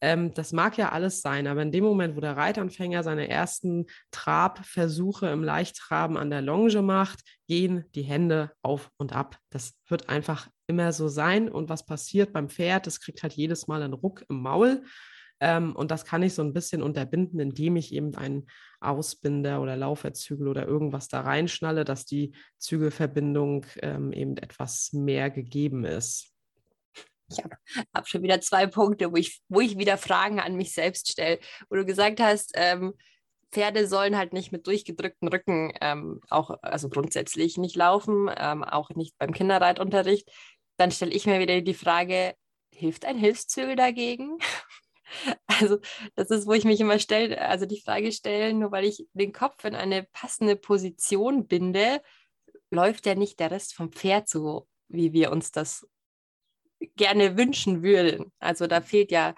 Ähm, 0.03 0.33
das 0.35 0.53
mag 0.53 0.77
ja 0.79 0.91
alles 0.93 1.21
sein, 1.21 1.47
aber 1.47 1.63
in 1.63 1.73
dem 1.73 1.85
Moment, 1.85 2.17
wo 2.17 2.21
der 2.21 2.37
Reitanfänger 2.37 3.03
seine 3.03 3.29
ersten 3.29 3.87
Trabversuche 4.11 5.29
im 5.29 5.45
Leichttraben 5.45 6.17
an 6.17 6.31
der 6.31 6.43
Longe 6.43 6.83
macht, 6.83 7.21
gehen 7.49 7.85
die 7.95 8.03
Hände 8.03 8.53
auf 8.63 8.91
und 8.97 9.15
ab. 9.15 9.39
Das 9.51 9.75
wird 9.89 10.09
einfach 10.09 10.49
immer 10.71 10.93
so 10.93 11.09
sein. 11.09 11.51
Und 11.51 11.69
was 11.69 11.85
passiert 11.85 12.33
beim 12.33 12.49
Pferd? 12.49 12.87
Es 12.87 13.01
kriegt 13.01 13.23
halt 13.23 13.35
jedes 13.35 13.67
Mal 13.67 13.83
einen 13.83 13.93
Ruck 13.93 14.25
im 14.31 14.41
Maul. 14.41 14.83
Ähm, 15.41 15.75
und 15.75 15.91
das 15.91 16.05
kann 16.05 16.23
ich 16.23 16.35
so 16.35 16.43
ein 16.43 16.53
bisschen 16.53 16.83
unterbinden, 16.83 17.41
indem 17.41 17.77
ich 17.77 17.93
eben 17.93 18.15
einen 18.15 18.47
Ausbinder 18.81 19.61
oder 19.61 19.77
Lauferzügel 19.77 20.49
oder 20.49 20.67
irgendwas 20.67 21.09
da 21.09 21.23
reinschnalle, 21.23 21.85
dass 21.85 22.05
die 22.05 22.33
Zügelverbindung 22.59 23.67
ähm, 23.83 24.13
eben 24.13 24.37
etwas 24.37 24.93
mehr 24.93 25.31
gegeben 25.31 25.85
ist. 25.85 26.33
Ich 27.31 27.39
habe 27.43 27.57
hab 27.95 28.09
schon 28.09 28.23
wieder 28.23 28.41
zwei 28.41 28.67
Punkte, 28.67 29.13
wo 29.13 29.17
ich, 29.17 29.41
wo 29.49 29.61
ich 29.61 29.79
wieder 29.79 29.97
Fragen 29.97 30.41
an 30.41 30.57
mich 30.57 30.73
selbst 30.73 31.11
stelle, 31.11 31.39
wo 31.69 31.77
du 31.77 31.87
gesagt 31.87 32.21
hast, 32.21 32.53
ähm, 32.55 32.95
Pferde 33.53 33.87
sollen 33.87 34.17
halt 34.17 34.33
nicht 34.33 34.53
mit 34.53 34.67
durchgedrücktem 34.67 35.29
Rücken 35.29 35.73
ähm, 35.81 36.21
auch, 36.31 36.51
also 36.63 36.89
grundsätzlich 36.89 37.57
nicht 37.57 37.77
laufen, 37.77 38.31
ähm, 38.37 38.63
auch 38.63 38.91
nicht 38.91 39.19
beim 39.19 39.33
Kinderreitunterricht. 39.33 40.31
Dann 40.81 40.91
stelle 40.91 41.13
ich 41.13 41.27
mir 41.27 41.41
wieder 41.41 41.61
die 41.61 41.75
Frage, 41.75 42.35
hilft 42.75 43.05
ein 43.05 43.19
Hilfszügel 43.19 43.77
dagegen? 43.77 44.39
Also 45.49 45.81
das 46.15 46.31
ist, 46.31 46.47
wo 46.47 46.53
ich 46.53 46.65
mich 46.65 46.79
immer 46.79 47.01
stelle, 47.01 47.41
also 47.41 47.67
die 47.67 47.81
Frage 47.81 48.13
stelle, 48.13 48.55
nur 48.55 48.71
weil 48.71 48.85
ich 48.85 49.09
den 49.13 49.33
Kopf 49.33 49.65
in 49.65 49.75
eine 49.75 50.05
passende 50.05 50.55
Position 50.55 51.49
binde, 51.49 52.01
läuft 52.71 53.07
ja 53.07 53.17
nicht 53.17 53.41
der 53.41 53.51
Rest 53.51 53.75
vom 53.75 53.91
Pferd 53.91 54.29
so 54.29 54.69
wie 54.87 55.13
wir 55.13 55.33
uns 55.33 55.51
das 55.51 55.85
gerne 56.95 57.37
wünschen 57.37 57.83
würden. 57.83 58.33
Also 58.39 58.69
da 58.69 58.81
fehlt 58.81 59.11
ja 59.11 59.35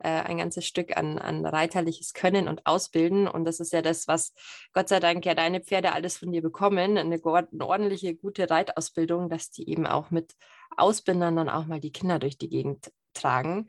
äh, 0.00 0.08
ein 0.08 0.38
ganzes 0.38 0.66
Stück 0.66 0.96
an, 0.96 1.18
an 1.18 1.44
reiterliches 1.44 2.12
Können 2.12 2.48
und 2.48 2.66
Ausbilden. 2.66 3.28
Und 3.28 3.44
das 3.44 3.60
ist 3.60 3.72
ja 3.72 3.82
das, 3.82 4.08
was 4.08 4.32
Gott 4.72 4.88
sei 4.88 5.00
Dank 5.00 5.24
ja 5.26 5.34
deine 5.34 5.60
Pferde 5.60 5.92
alles 5.92 6.18
von 6.18 6.32
dir 6.32 6.42
bekommen, 6.42 6.96
eine, 6.96 7.00
eine 7.00 7.64
ordentliche, 7.64 8.14
gute 8.14 8.48
Reitausbildung, 8.48 9.28
dass 9.28 9.50
die 9.50 9.68
eben 9.68 9.86
auch 9.86 10.10
mit 10.10 10.34
Ausbindern 10.76 11.36
dann 11.36 11.48
auch 11.48 11.66
mal 11.66 11.80
die 11.80 11.92
Kinder 11.92 12.18
durch 12.18 12.38
die 12.38 12.48
Gegend 12.48 12.92
tragen 13.14 13.68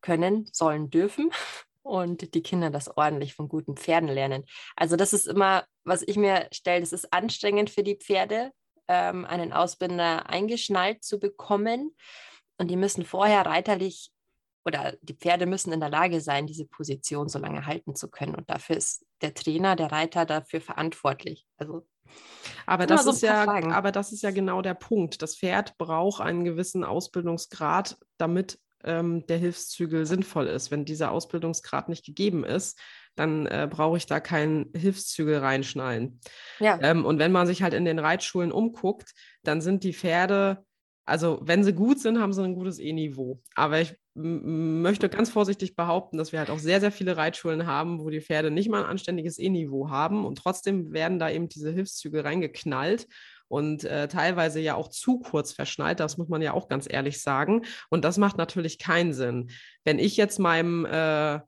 können, 0.00 0.48
sollen, 0.52 0.90
dürfen 0.90 1.30
und 1.82 2.34
die 2.34 2.42
Kinder 2.42 2.70
das 2.70 2.96
ordentlich 2.96 3.34
von 3.34 3.48
guten 3.48 3.76
Pferden 3.76 4.08
lernen. 4.08 4.44
Also 4.76 4.96
das 4.96 5.12
ist 5.12 5.26
immer, 5.26 5.64
was 5.84 6.02
ich 6.02 6.16
mir 6.16 6.46
stelle, 6.52 6.80
das 6.80 6.92
ist 6.92 7.12
anstrengend 7.12 7.70
für 7.70 7.82
die 7.82 7.96
Pferde, 7.96 8.52
ähm, 8.88 9.24
einen 9.24 9.52
Ausbinder 9.52 10.28
eingeschnallt 10.28 11.02
zu 11.02 11.18
bekommen. 11.18 11.94
Und 12.58 12.70
die 12.70 12.76
müssen 12.76 13.06
vorher 13.06 13.46
reiterlich 13.46 14.10
oder 14.64 14.94
die 15.02 15.14
Pferde 15.14 15.46
müssen 15.46 15.72
in 15.72 15.80
der 15.80 15.88
Lage 15.88 16.20
sein, 16.20 16.46
diese 16.46 16.66
Position 16.66 17.28
so 17.28 17.38
lange 17.38 17.66
halten 17.66 17.94
zu 17.94 18.10
können. 18.10 18.34
Und 18.34 18.50
dafür 18.50 18.76
ist 18.76 19.04
der 19.22 19.34
Trainer, 19.34 19.76
der 19.76 19.92
Reiter 19.92 20.26
dafür 20.26 20.60
verantwortlich. 20.60 21.46
Also 21.56 21.86
aber 22.66 22.86
das, 22.86 23.04
so 23.04 23.10
ist 23.10 23.22
ja, 23.22 23.46
aber 23.46 23.92
das 23.92 24.12
ist 24.12 24.22
ja 24.22 24.30
genau 24.30 24.62
der 24.62 24.74
Punkt. 24.74 25.22
Das 25.22 25.36
Pferd 25.36 25.78
braucht 25.78 26.20
einen 26.20 26.44
gewissen 26.44 26.84
Ausbildungsgrad, 26.84 27.98
damit 28.16 28.58
ähm, 28.84 29.26
der 29.26 29.38
Hilfszügel 29.38 30.06
sinnvoll 30.06 30.46
ist. 30.46 30.70
Wenn 30.70 30.84
dieser 30.84 31.10
Ausbildungsgrad 31.10 31.88
nicht 31.88 32.04
gegeben 32.04 32.44
ist, 32.44 32.78
dann 33.16 33.46
äh, 33.46 33.68
brauche 33.70 33.96
ich 33.96 34.06
da 34.06 34.20
keinen 34.20 34.70
Hilfszügel 34.74 35.38
reinschnallen. 35.38 36.20
Ja. 36.58 36.78
Ähm, 36.80 37.04
und 37.04 37.18
wenn 37.18 37.32
man 37.32 37.46
sich 37.46 37.62
halt 37.62 37.74
in 37.74 37.84
den 37.84 37.98
Reitschulen 37.98 38.52
umguckt, 38.52 39.12
dann 39.42 39.60
sind 39.60 39.84
die 39.84 39.94
Pferde, 39.94 40.64
also 41.10 41.40
wenn 41.42 41.64
sie 41.64 41.72
gut 41.72 41.98
sind, 41.98 42.20
haben 42.20 42.32
sie 42.32 42.42
ein 42.42 42.54
gutes 42.54 42.78
E-Niveau. 42.78 43.40
Aber 43.54 43.80
ich 43.80 43.96
möchte 44.14 45.08
ganz 45.08 45.30
vorsichtig 45.30 45.76
behaupten, 45.76 46.18
dass 46.18 46.32
wir 46.32 46.38
halt 46.38 46.50
auch 46.50 46.58
sehr, 46.58 46.80
sehr 46.80 46.92
viele 46.92 47.16
Reitschulen 47.16 47.66
haben, 47.66 48.00
wo 48.00 48.10
die 48.10 48.20
Pferde 48.20 48.50
nicht 48.50 48.70
mal 48.70 48.84
ein 48.84 48.90
anständiges 48.90 49.38
E-Niveau 49.38 49.90
haben 49.90 50.24
und 50.24 50.38
trotzdem 50.38 50.92
werden 50.92 51.18
da 51.18 51.28
eben 51.30 51.48
diese 51.48 51.70
Hilfszüge 51.70 52.24
reingeknallt 52.24 53.06
und 53.48 53.82
äh, 53.82 54.06
teilweise 54.06 54.60
ja 54.60 54.76
auch 54.76 54.88
zu 54.88 55.18
kurz 55.18 55.52
verschnallt, 55.52 55.98
das 55.98 56.16
muss 56.16 56.28
man 56.28 56.40
ja 56.40 56.52
auch 56.52 56.68
ganz 56.68 56.86
ehrlich 56.88 57.20
sagen. 57.20 57.62
Und 57.88 58.04
das 58.04 58.16
macht 58.16 58.38
natürlich 58.38 58.78
keinen 58.78 59.12
Sinn. 59.12 59.50
Wenn 59.84 59.98
ich 59.98 60.16
jetzt 60.16 60.38
meinem 60.38 60.84
äh, 60.84 61.40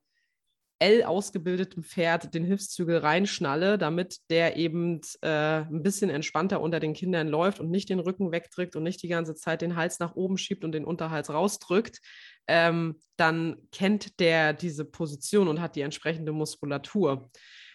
L 0.82 1.04
ausgebildeten 1.04 1.84
Pferd 1.84 2.34
den 2.34 2.44
Hilfszügel 2.44 2.98
reinschnalle, 2.98 3.78
damit 3.78 4.16
der 4.30 4.56
eben 4.56 5.00
äh, 5.20 5.60
ein 5.60 5.82
bisschen 5.84 6.10
entspannter 6.10 6.60
unter 6.60 6.80
den 6.80 6.92
Kindern 6.92 7.28
läuft 7.28 7.60
und 7.60 7.70
nicht 7.70 7.88
den 7.88 8.00
Rücken 8.00 8.32
wegdrückt 8.32 8.74
und 8.74 8.82
nicht 8.82 9.00
die 9.02 9.08
ganze 9.08 9.36
Zeit 9.36 9.62
den 9.62 9.76
Hals 9.76 10.00
nach 10.00 10.16
oben 10.16 10.36
schiebt 10.38 10.64
und 10.64 10.72
den 10.72 10.84
Unterhals 10.84 11.30
rausdrückt, 11.30 12.00
ähm, 12.48 12.98
dann 13.16 13.58
kennt 13.70 14.18
der 14.18 14.54
diese 14.54 14.84
Position 14.84 15.46
und 15.46 15.60
hat 15.60 15.76
die 15.76 15.82
entsprechende 15.82 16.32
Muskulatur. 16.32 17.30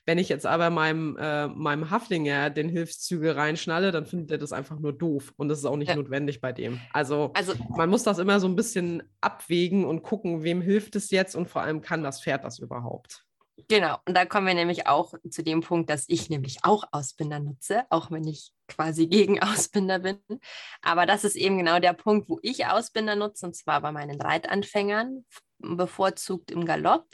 Wenn 0.08 0.20
ich 0.20 0.30
jetzt 0.30 0.46
aber 0.46 0.70
meinem, 0.70 1.18
äh, 1.18 1.50
meinem 1.50 1.90
Haflinger 1.90 2.50
den 2.50 2.70
Hilfszüge 2.70 3.36
reinschnalle, 3.36 3.92
dann 3.92 4.06
findet 4.06 4.32
er 4.32 4.38
das 4.38 4.54
einfach 4.54 4.80
nur 4.80 4.94
doof. 4.94 5.34
Und 5.36 5.50
das 5.50 5.60
ist 5.60 5.66
auch 5.66 5.76
nicht 5.76 5.90
ja. 5.90 5.98
notwendig 5.98 6.40
bei 6.40 6.54
dem. 6.54 6.80
Also, 6.94 7.32
also 7.34 7.54
man 7.76 7.90
muss 7.90 8.04
das 8.04 8.18
immer 8.18 8.40
so 8.40 8.48
ein 8.48 8.56
bisschen 8.56 9.04
abwägen 9.20 9.84
und 9.84 10.04
gucken, 10.04 10.44
wem 10.44 10.62
hilft 10.62 10.96
es 10.96 11.12
jetzt 11.12 11.36
und 11.36 11.50
vor 11.50 11.62
allem 11.62 11.82
kann 11.82 12.04
das 12.04 12.24
Pferd 12.24 12.46
das 12.46 12.60
überhaupt. 12.60 13.26
Genau, 13.68 13.98
und 14.08 14.16
da 14.16 14.26
kommen 14.26 14.48
wir 14.48 14.54
nämlich 14.54 14.88
auch 14.88 15.14
zu 15.30 15.44
dem 15.44 15.60
Punkt, 15.60 15.90
dass 15.90 16.06
ich 16.08 16.30
nämlich 16.30 16.60
auch 16.62 16.86
Ausbinder 16.92 17.40
nutze, 17.40 17.84
auch 17.90 18.10
wenn 18.10 18.26
ich 18.26 18.54
quasi 18.70 19.08
gegen 19.08 19.42
Ausbinder 19.42 20.00
bin. 20.00 20.20
Aber 20.82 21.06
das 21.06 21.26
ist 21.26 21.36
eben 21.36 21.58
genau 21.58 21.80
der 21.80 21.92
Punkt, 21.94 22.30
wo 22.30 22.40
ich 22.44 22.66
Ausbinder 22.66 23.18
nutze, 23.18 23.46
und 23.46 23.58
zwar 23.58 23.82
bei 23.82 23.92
meinen 23.92 24.22
Reitanfängern, 24.22 25.26
bevorzugt 25.60 26.52
im 26.52 26.66
Galopp. 26.66 27.08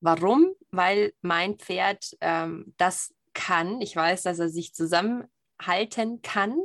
Warum? 0.00 0.52
Weil 0.70 1.12
mein 1.20 1.56
Pferd 1.56 2.16
ähm, 2.20 2.74
das 2.76 3.14
kann. 3.34 3.80
Ich 3.80 3.94
weiß, 3.94 4.22
dass 4.22 4.38
er 4.38 4.48
sich 4.48 4.74
zusammenhalten 4.74 6.22
kann, 6.22 6.56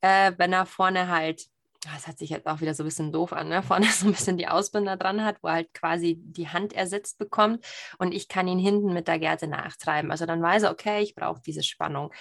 äh, 0.00 0.32
wenn 0.36 0.52
er 0.52 0.66
vorne 0.66 1.08
halt 1.08 1.48
das 1.92 2.06
hat 2.06 2.18
sich 2.18 2.30
jetzt 2.30 2.46
auch 2.46 2.60
wieder 2.60 2.74
so 2.74 2.82
ein 2.82 2.86
bisschen 2.86 3.12
doof 3.12 3.32
an, 3.32 3.48
ne? 3.48 3.62
vorne 3.62 3.86
so 3.92 4.06
ein 4.06 4.12
bisschen 4.12 4.38
die 4.38 4.48
Ausbinder 4.48 4.96
dran 4.96 5.24
hat, 5.24 5.36
wo 5.42 5.48
er 5.48 5.54
halt 5.54 5.74
quasi 5.74 6.18
die 6.18 6.48
Hand 6.48 6.72
ersetzt 6.72 7.18
bekommt 7.18 7.64
und 7.98 8.12
ich 8.12 8.28
kann 8.28 8.48
ihn 8.48 8.58
hinten 8.58 8.92
mit 8.92 9.08
der 9.08 9.18
Gerte 9.18 9.46
nachtreiben. 9.46 10.10
Also 10.10 10.26
dann 10.26 10.42
weiß 10.42 10.64
er, 10.64 10.70
okay, 10.70 11.02
ich 11.02 11.14
brauche 11.14 11.40
diese 11.42 11.62
Spannung. 11.62 12.12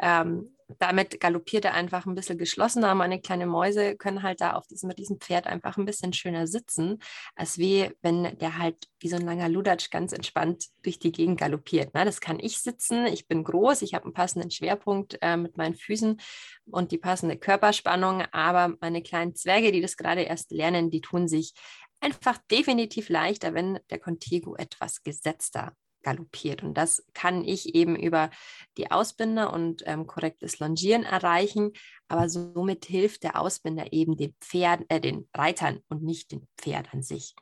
Ähm, 0.00 0.56
damit 0.78 1.20
galoppiert 1.20 1.64
er 1.64 1.74
einfach 1.74 2.06
ein 2.06 2.14
bisschen 2.14 2.38
geschlossener. 2.38 2.94
Meine 2.94 3.20
kleinen 3.20 3.48
Mäuse 3.48 3.96
können 3.96 4.22
halt 4.22 4.40
da 4.40 4.52
auf 4.54 4.66
diesem, 4.66 4.90
diesem 4.90 5.20
Pferd 5.20 5.46
einfach 5.46 5.76
ein 5.76 5.84
bisschen 5.84 6.12
schöner 6.12 6.46
sitzen, 6.46 6.98
als 7.34 7.58
wie 7.58 7.90
wenn 8.02 8.38
der 8.38 8.58
halt 8.58 8.88
wie 9.00 9.08
so 9.08 9.16
ein 9.16 9.24
langer 9.24 9.48
Ludatsch 9.48 9.90
ganz 9.90 10.12
entspannt 10.12 10.66
durch 10.82 10.98
die 10.98 11.12
Gegend 11.12 11.40
galoppiert. 11.40 11.94
Ne? 11.94 12.04
Das 12.04 12.20
kann 12.20 12.38
ich 12.38 12.58
sitzen. 12.58 13.06
Ich 13.06 13.26
bin 13.26 13.44
groß, 13.44 13.82
ich 13.82 13.94
habe 13.94 14.04
einen 14.04 14.14
passenden 14.14 14.50
Schwerpunkt 14.50 15.18
äh, 15.20 15.36
mit 15.36 15.56
meinen 15.56 15.74
Füßen 15.74 16.20
und 16.66 16.92
die 16.92 16.98
passende 16.98 17.36
Körperspannung. 17.36 18.22
Aber 18.32 18.76
meine 18.80 19.02
kleinen 19.02 19.34
Zwerge, 19.34 19.72
die 19.72 19.80
das 19.80 19.96
gerade 19.96 20.22
erst 20.22 20.50
lernen, 20.50 20.90
die 20.90 21.00
tun 21.00 21.28
sich 21.28 21.54
einfach 22.00 22.38
definitiv 22.50 23.08
leichter, 23.08 23.54
wenn 23.54 23.78
der 23.90 23.98
Contigo 23.98 24.56
etwas 24.56 25.02
gesetzter 25.02 25.72
galoppiert. 26.02 26.62
Und 26.62 26.74
das 26.74 27.04
kann 27.14 27.44
ich 27.44 27.74
eben 27.74 27.96
über 27.96 28.30
die 28.76 28.90
Ausbinder 28.90 29.52
und 29.52 29.82
ähm, 29.86 30.06
korrektes 30.06 30.58
Longieren 30.58 31.04
erreichen. 31.04 31.72
Aber 32.08 32.28
somit 32.28 32.84
hilft 32.84 33.22
der 33.22 33.40
Ausbinder 33.40 33.92
eben 33.92 34.16
den 34.16 34.34
Pferden, 34.40 34.86
äh, 34.88 35.00
den 35.00 35.28
Reitern 35.34 35.80
und 35.88 36.02
nicht 36.02 36.32
den 36.32 36.46
Pferd 36.58 36.92
an 36.92 37.02
sich. 37.02 37.34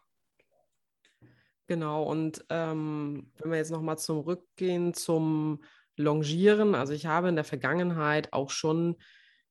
Genau, 1.67 2.03
und 2.03 2.45
ähm, 2.49 3.31
wenn 3.39 3.51
wir 3.53 3.59
jetzt 3.59 3.71
nochmal 3.71 3.97
zurückgehen 3.97 4.93
zum 4.93 5.63
Longieren, 5.97 6.75
also 6.75 6.93
ich 6.93 7.07
habe 7.07 7.29
in 7.29 7.37
der 7.37 7.45
Vergangenheit 7.45 8.33
auch 8.33 8.51
schon 8.51 8.97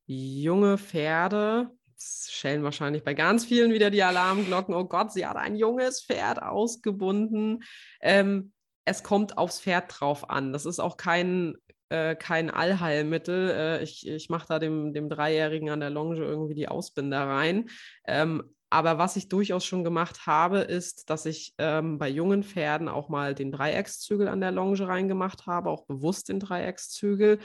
junge 0.06 0.78
Pferde, 0.78 1.72
schellen 1.98 2.64
wahrscheinlich 2.64 3.04
bei 3.04 3.14
ganz 3.14 3.46
vielen 3.46 3.72
wieder 3.72 3.90
die 3.90 4.04
Alarmglocken, 4.04 4.74
oh 4.74 4.86
Gott, 4.86 5.12
sie 5.12 5.26
hat 5.26 5.38
ein 5.38 5.56
junges 5.56 6.04
Pferd 6.04 6.42
ausgebunden. 6.42 7.64
Ähm, 8.02 8.52
es 8.90 9.04
kommt 9.04 9.38
aufs 9.38 9.62
Pferd 9.62 10.00
drauf 10.00 10.30
an. 10.30 10.52
Das 10.52 10.66
ist 10.66 10.80
auch 10.80 10.98
kein, 10.98 11.56
äh, 11.90 12.16
kein 12.16 12.50
Allheilmittel. 12.50 13.52
Äh, 13.52 13.84
ich 13.84 14.08
ich 14.08 14.30
mache 14.30 14.48
da 14.50 14.60
dem, 14.60 14.94
dem 14.94 15.10
Dreijährigen 15.10 15.70
an 15.70 15.80
der 15.80 15.90
Longe 15.90 16.18
irgendwie 16.18 16.56
die 16.56 16.68
Ausbinder 16.68 17.28
rein. 17.28 17.70
Ähm, 18.08 18.44
aber 18.72 19.00
was 19.00 19.16
ich 19.16 19.30
durchaus 19.30 19.66
schon 19.66 19.84
gemacht 19.84 20.28
habe, 20.28 20.60
ist, 20.60 21.10
dass 21.10 21.26
ich 21.26 21.56
ähm, 21.58 21.98
bei 21.98 22.08
jungen 22.08 22.44
Pferden 22.44 22.88
auch 22.88 23.10
mal 23.10 23.34
den 23.34 23.52
Dreieckszügel 23.52 24.28
an 24.28 24.42
der 24.42 24.52
Longe 24.52 24.88
reingemacht 24.88 25.48
habe, 25.48 25.70
auch 25.70 25.86
bewusst 25.86 26.30
den 26.30 26.40
Dreieckszügel. 26.40 27.40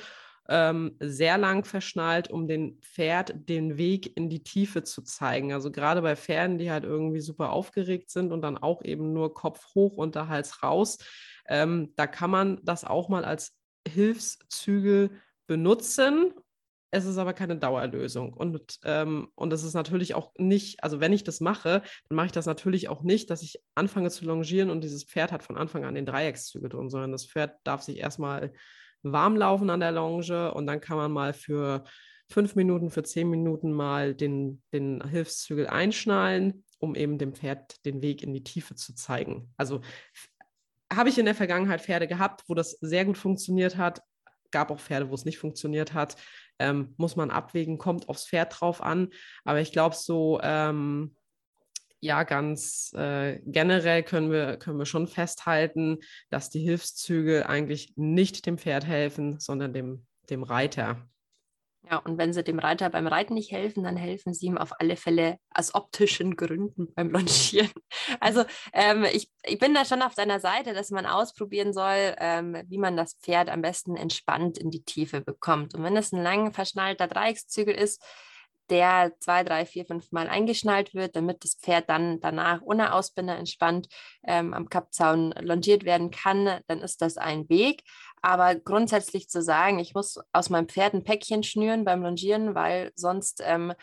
Ähm, 0.47 0.97
sehr 1.01 1.39
lang 1.39 1.65
verschnallt, 1.65 2.31
um 2.31 2.47
dem 2.47 2.79
Pferd 2.83 3.35
den 3.49 3.79
Weg 3.79 4.15
in 4.15 4.29
die 4.29 4.43
Tiefe 4.43 4.83
zu 4.83 5.01
zeigen. 5.01 5.55
Also 5.55 5.71
gerade 5.71 6.03
bei 6.03 6.17
Pferden, 6.17 6.59
die 6.59 6.71
halt 6.71 6.85
irgendwie 6.85 7.23
super 7.23 7.51
aufgeregt 7.51 8.11
sind 8.11 8.31
und 8.31 8.43
dann 8.43 8.59
auch 8.59 8.83
eben 8.83 9.15
nur 9.15 9.33
Kopf 9.33 9.75
hoch 9.75 9.97
und 9.97 10.17
der 10.17 10.29
Hals 10.29 10.63
raus, 10.63 10.99
ähm, 11.49 11.93
da 11.97 12.07
kann 12.07 12.31
man 12.31 12.61
das 12.63 12.85
auch 12.85 13.09
mal 13.09 13.25
als 13.25 13.57
Hilfszügel 13.87 15.11
benutzen. 15.47 16.33
Es 16.91 17.07
ist 17.07 17.19
aber 17.19 17.33
keine 17.33 17.57
Dauerlösung. 17.57 18.33
Und, 18.33 18.79
ähm, 18.85 19.29
und 19.35 19.53
es 19.53 19.65
ist 19.65 19.75
natürlich 19.75 20.15
auch 20.15 20.33
nicht, 20.39 20.83
also 20.85 21.01
wenn 21.01 21.13
ich 21.13 21.25
das 21.25 21.41
mache, 21.41 21.83
dann 22.09 22.17
mache 22.17 22.27
ich 22.27 22.33
das 22.33 22.47
natürlich 22.47 22.89
auch 22.89 23.03
nicht, 23.03 23.31
dass 23.31 23.43
ich 23.43 23.61
anfange 23.75 24.11
zu 24.11 24.25
longieren 24.25 24.71
und 24.71 24.83
dieses 24.85 25.05
Pferd 25.05 25.33
hat 25.33 25.43
von 25.43 25.57
Anfang 25.57 25.85
an 25.85 25.97
den 25.97 26.07
Dreieckszügel 26.07 26.69
drin, 26.69 26.91
sondern 26.91 27.11
das 27.13 27.27
Pferd 27.27 27.57
darf 27.65 27.83
sich 27.83 27.99
erstmal 27.99 28.53
warm 29.03 29.37
laufen 29.37 29.71
an 29.71 29.81
der 29.81 29.93
Longe 29.93 30.55
und 30.55 30.67
dann 30.67 30.81
kann 30.81 30.97
man 30.97 31.13
mal 31.13 31.33
für 31.33 31.85
fünf 32.29 32.55
Minuten, 32.55 32.91
für 32.91 33.03
zehn 33.03 33.29
Minuten 33.29 33.73
mal 33.73 34.15
den, 34.15 34.63
den 34.73 35.07
Hilfszügel 35.07 35.67
einschnallen, 35.67 36.65
um 36.79 36.95
eben 36.95 37.19
dem 37.19 37.35
Pferd 37.35 37.85
den 37.85 38.03
Weg 38.03 38.23
in 38.23 38.33
die 38.33 38.45
Tiefe 38.45 38.75
zu 38.75 38.95
zeigen. 38.95 39.53
Also 39.57 39.81
habe 40.93 41.09
ich 41.09 41.19
in 41.19 41.25
der 41.25 41.35
Vergangenheit 41.35 41.81
Pferde 41.81 42.07
gehabt, 42.07 42.45
wo 42.49 42.55
das 42.55 42.73
sehr 42.81 43.05
gut 43.05 43.19
funktioniert 43.19 43.77
hat. 43.77 44.03
Gab 44.51 44.71
auch 44.71 44.81
Pferde, 44.81 45.11
wo 45.11 45.15
es 45.15 45.25
nicht 45.25 45.39
funktioniert 45.39 45.95
hat. 45.95 46.17
Ähm, 46.59 46.95
muss 46.97 47.17
man 47.17 47.31
abwägen, 47.31 47.79
kommt 47.79 48.09
aufs 48.09 48.29
Pferd 48.29 48.61
drauf 48.61 48.83
an. 48.83 49.09
Aber 49.45 49.61
ich 49.61 49.73
glaube, 49.73 49.97
so 49.97 50.41
ähm, 50.43 51.17
ja, 52.05 52.23
ganz 52.23 52.93
äh, 52.95 53.41
generell 53.47 54.03
können 54.03 54.31
wir, 54.31 54.59
können 54.59 54.79
wir 54.79 54.85
schon 54.85 55.09
festhalten, 55.09 56.01
dass 56.29 56.51
die 56.51 56.61
Hilfszüge 56.61 57.49
eigentlich 57.49 57.95
nicht 57.97 58.45
dem 58.45 58.59
Pferd 58.59 58.87
helfen, 58.87 59.41
sondern 59.41 59.73
dem, 59.73 60.07
dem 60.29 60.43
Reiter. 60.43 61.09
Ja, 61.91 61.99
und 61.99 62.17
wenn 62.17 62.33
sie 62.33 62.43
dem 62.43 62.59
Reiter 62.59 62.89
beim 62.89 63.07
Reiten 63.07 63.35
nicht 63.35 63.53
helfen, 63.53 63.85
dann 63.85 63.97
helfen 63.97 64.33
sie 64.33 64.47
ihm 64.47 64.57
auf 64.57 64.81
alle 64.81 64.97
Fälle 64.97 65.39
aus 65.51 65.75
optischen 65.75 66.35
Gründen 66.35 66.93
beim 66.95 67.11
Longieren. 67.11 67.71
Also 68.21 68.45
ähm, 68.73 69.05
ich, 69.05 69.31
ich 69.45 69.59
bin 69.59 69.75
da 69.75 69.85
schon 69.85 70.03
auf 70.03 70.15
seiner 70.15 70.41
Seite, 70.41 70.73
dass 70.73 70.91
man 70.91 71.07
ausprobieren 71.07 71.73
soll, 71.73 72.15
ähm, 72.19 72.57
wie 72.69 72.79
man 72.79 72.97
das 72.97 73.15
Pferd 73.15 73.49
am 73.49 73.63
besten 73.63 73.97
entspannt 73.97 74.59
in 74.59 74.71
die 74.71 74.83
Tiefe 74.83 75.21
bekommt. 75.21 75.75
Und 75.75 75.83
wenn 75.83 75.97
es 75.97 76.13
ein 76.13 76.23
lang 76.23 76.53
verschnallter 76.53 77.07
Dreieckszügel 77.07 77.75
ist, 77.75 78.03
der 78.71 79.13
zwei, 79.19 79.45
drei, 79.45 79.67
vier, 79.67 79.85
fünf 79.85 80.11
Mal 80.13 80.29
eingeschnallt 80.29 80.95
wird, 80.95 81.17
damit 81.17 81.45
das 81.45 81.55
Pferd 81.55 81.89
dann 81.89 82.21
danach 82.21 82.63
ohne 82.63 82.95
Ausbinder 82.95 83.37
entspannt 83.37 83.89
ähm, 84.27 84.55
am 84.55 84.69
Kappzaun 84.69 85.33
longiert 85.41 85.85
werden 85.85 86.11
kann, 86.11 86.61
dann 86.67 86.81
ist 86.81 87.03
das 87.03 87.17
ein 87.19 87.49
Weg. 87.49 87.83
Aber 88.25 88.55
grundsätzlich 88.55 89.29
zu 89.29 89.43
sagen, 89.43 89.79
ich 89.79 89.93
muss 89.93 90.19
aus 90.33 90.49
meinem 90.49 90.67
Pferd 90.67 90.95
ein 90.95 91.05
Päckchen 91.05 91.43
schnüren 91.43 91.85
beim 91.85 92.03
Longieren, 92.03 92.55
weil 92.55 92.91
sonst 92.95 93.43
ähm, 93.45 93.75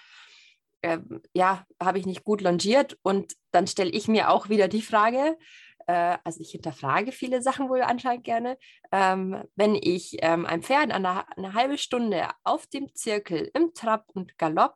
äh, 0.82 0.98
ja, 1.32 1.64
habe 1.80 2.00
ich 2.00 2.08
nicht 2.08 2.24
gut 2.24 2.42
longiert. 2.42 2.98
Und 3.04 3.36
dann 3.52 3.68
stelle 3.68 3.92
ich 3.92 4.08
mir 4.08 4.32
auch 4.32 4.50
wieder 4.50 4.68
die 4.68 4.82
Frage, 4.82 5.38
äh, 5.86 6.18
also 6.24 6.42
ich 6.42 6.50
hinterfrage 6.54 7.12
viele 7.12 7.44
Sachen 7.44 7.70
wohl 7.70 7.84
anscheinend 7.84 8.24
gerne, 8.24 8.58
ähm, 8.92 9.44
wenn 9.56 9.76
ich 9.76 10.18
ähm, 10.24 10.48
ein 10.48 10.64
Pferd 10.64 10.90
eine, 10.92 11.24
eine 11.38 11.54
halbe 11.54 11.78
Stunde 11.78 12.28
auf 12.44 12.66
dem 12.66 12.88
Zirkel 12.96 13.52
im 13.54 13.76
Trab 13.76 14.06
und 14.08 14.40
Galopp 14.40 14.74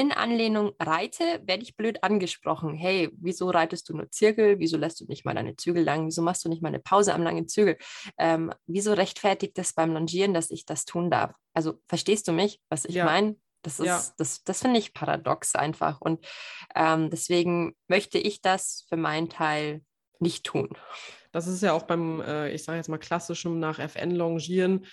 in 0.00 0.12
Anlehnung 0.12 0.72
reite, 0.80 1.42
werde 1.44 1.62
ich 1.62 1.76
blöd 1.76 2.02
angesprochen. 2.02 2.74
Hey, 2.74 3.10
wieso 3.20 3.50
reitest 3.50 3.86
du 3.90 3.94
nur 3.94 4.10
Zirkel? 4.10 4.58
Wieso 4.58 4.78
lässt 4.78 4.98
du 4.98 5.04
nicht 5.04 5.26
mal 5.26 5.34
deine 5.34 5.56
Zügel 5.56 5.84
lang? 5.84 6.06
Wieso 6.06 6.22
machst 6.22 6.42
du 6.42 6.48
nicht 6.48 6.62
mal 6.62 6.68
eine 6.68 6.80
Pause 6.80 7.12
am 7.12 7.22
langen 7.22 7.48
Zügel? 7.48 7.76
Ähm, 8.16 8.50
wieso 8.66 8.94
rechtfertigt 8.94 9.58
das 9.58 9.74
beim 9.74 9.92
Longieren, 9.92 10.32
dass 10.32 10.50
ich 10.50 10.64
das 10.64 10.86
tun 10.86 11.10
darf? 11.10 11.34
Also 11.52 11.74
verstehst 11.86 12.26
du 12.28 12.32
mich, 12.32 12.62
was 12.70 12.86
ich 12.86 12.94
ja. 12.94 13.04
meine? 13.04 13.36
Das 13.60 13.78
ist, 13.78 13.86
ja. 13.86 14.02
das, 14.16 14.42
das 14.42 14.62
finde 14.62 14.78
ich 14.78 14.94
paradox 14.94 15.54
einfach. 15.54 16.00
Und 16.00 16.26
ähm, 16.74 17.10
deswegen 17.10 17.76
möchte 17.86 18.16
ich 18.16 18.40
das 18.40 18.86
für 18.88 18.96
meinen 18.96 19.28
Teil 19.28 19.82
nicht 20.18 20.44
tun. 20.44 20.70
Das 21.32 21.46
ist 21.46 21.62
ja 21.62 21.74
auch 21.74 21.82
beim, 21.82 22.22
äh, 22.22 22.50
ich 22.52 22.64
sage 22.64 22.78
jetzt 22.78 22.88
mal, 22.88 22.96
klassischen 22.96 23.58
nach 23.60 23.78
FN 23.78 24.12
longieren. 24.12 24.86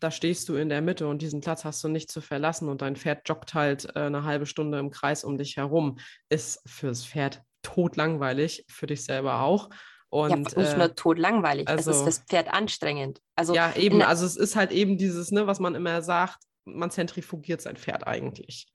Da 0.00 0.10
stehst 0.10 0.48
du 0.48 0.56
in 0.56 0.68
der 0.68 0.80
Mitte 0.80 1.08
und 1.08 1.22
diesen 1.22 1.40
Platz 1.40 1.64
hast 1.64 1.82
du 1.82 1.88
nicht 1.88 2.10
zu 2.10 2.20
verlassen 2.20 2.68
und 2.68 2.82
dein 2.82 2.96
Pferd 2.96 3.28
joggt 3.28 3.54
halt 3.54 3.86
äh, 3.96 4.00
eine 4.00 4.24
halbe 4.24 4.46
Stunde 4.46 4.78
im 4.78 4.90
Kreis 4.90 5.24
um 5.24 5.38
dich 5.38 5.56
herum. 5.56 5.98
Ist 6.28 6.62
fürs 6.66 7.04
Pferd 7.04 7.42
totlangweilig, 7.62 8.64
für 8.68 8.86
dich 8.86 9.04
selber 9.04 9.40
auch. 9.42 9.70
Und, 10.10 10.30
ja, 10.30 10.36
nicht 10.36 10.56
äh, 10.56 10.78
nur 10.78 10.94
totlangweilig, 10.94 11.68
also, 11.68 11.78
es 11.78 11.86
ist 11.86 12.02
also 12.02 12.04
fürs 12.04 12.18
Pferd 12.28 12.48
anstrengend. 12.48 13.20
Also, 13.34 13.54
ja, 13.54 13.74
eben, 13.76 14.00
also 14.00 14.24
es 14.24 14.36
ist 14.36 14.56
halt 14.56 14.72
eben 14.72 14.96
dieses, 14.96 15.30
ne, 15.32 15.46
was 15.46 15.60
man 15.60 15.74
immer 15.74 16.00
sagt, 16.00 16.38
man 16.64 16.90
zentrifugiert 16.90 17.60
sein 17.60 17.76
Pferd 17.76 18.06
eigentlich. 18.06 18.68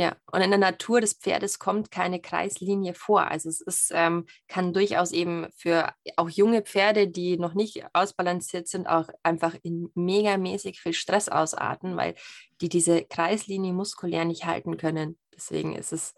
Ja, 0.00 0.16
und 0.32 0.40
in 0.40 0.48
der 0.48 0.58
Natur 0.58 1.02
des 1.02 1.12
Pferdes 1.12 1.58
kommt 1.58 1.90
keine 1.90 2.22
Kreislinie 2.22 2.94
vor. 2.94 3.30
Also 3.30 3.50
es 3.50 3.60
ist, 3.60 3.92
ähm, 3.94 4.24
kann 4.48 4.72
durchaus 4.72 5.12
eben 5.12 5.48
für 5.54 5.92
auch 6.16 6.30
junge 6.30 6.62
Pferde, 6.62 7.06
die 7.06 7.36
noch 7.36 7.52
nicht 7.52 7.84
ausbalanciert 7.92 8.66
sind, 8.66 8.86
auch 8.86 9.10
einfach 9.22 9.54
in 9.62 9.90
megamäßig 9.94 10.80
viel 10.80 10.94
Stress 10.94 11.28
ausarten, 11.28 11.98
weil 11.98 12.14
die 12.62 12.70
diese 12.70 13.04
Kreislinie 13.04 13.74
muskulär 13.74 14.24
nicht 14.24 14.46
halten 14.46 14.78
können. 14.78 15.18
Deswegen 15.36 15.76
ist 15.76 15.92
es. 15.92 16.14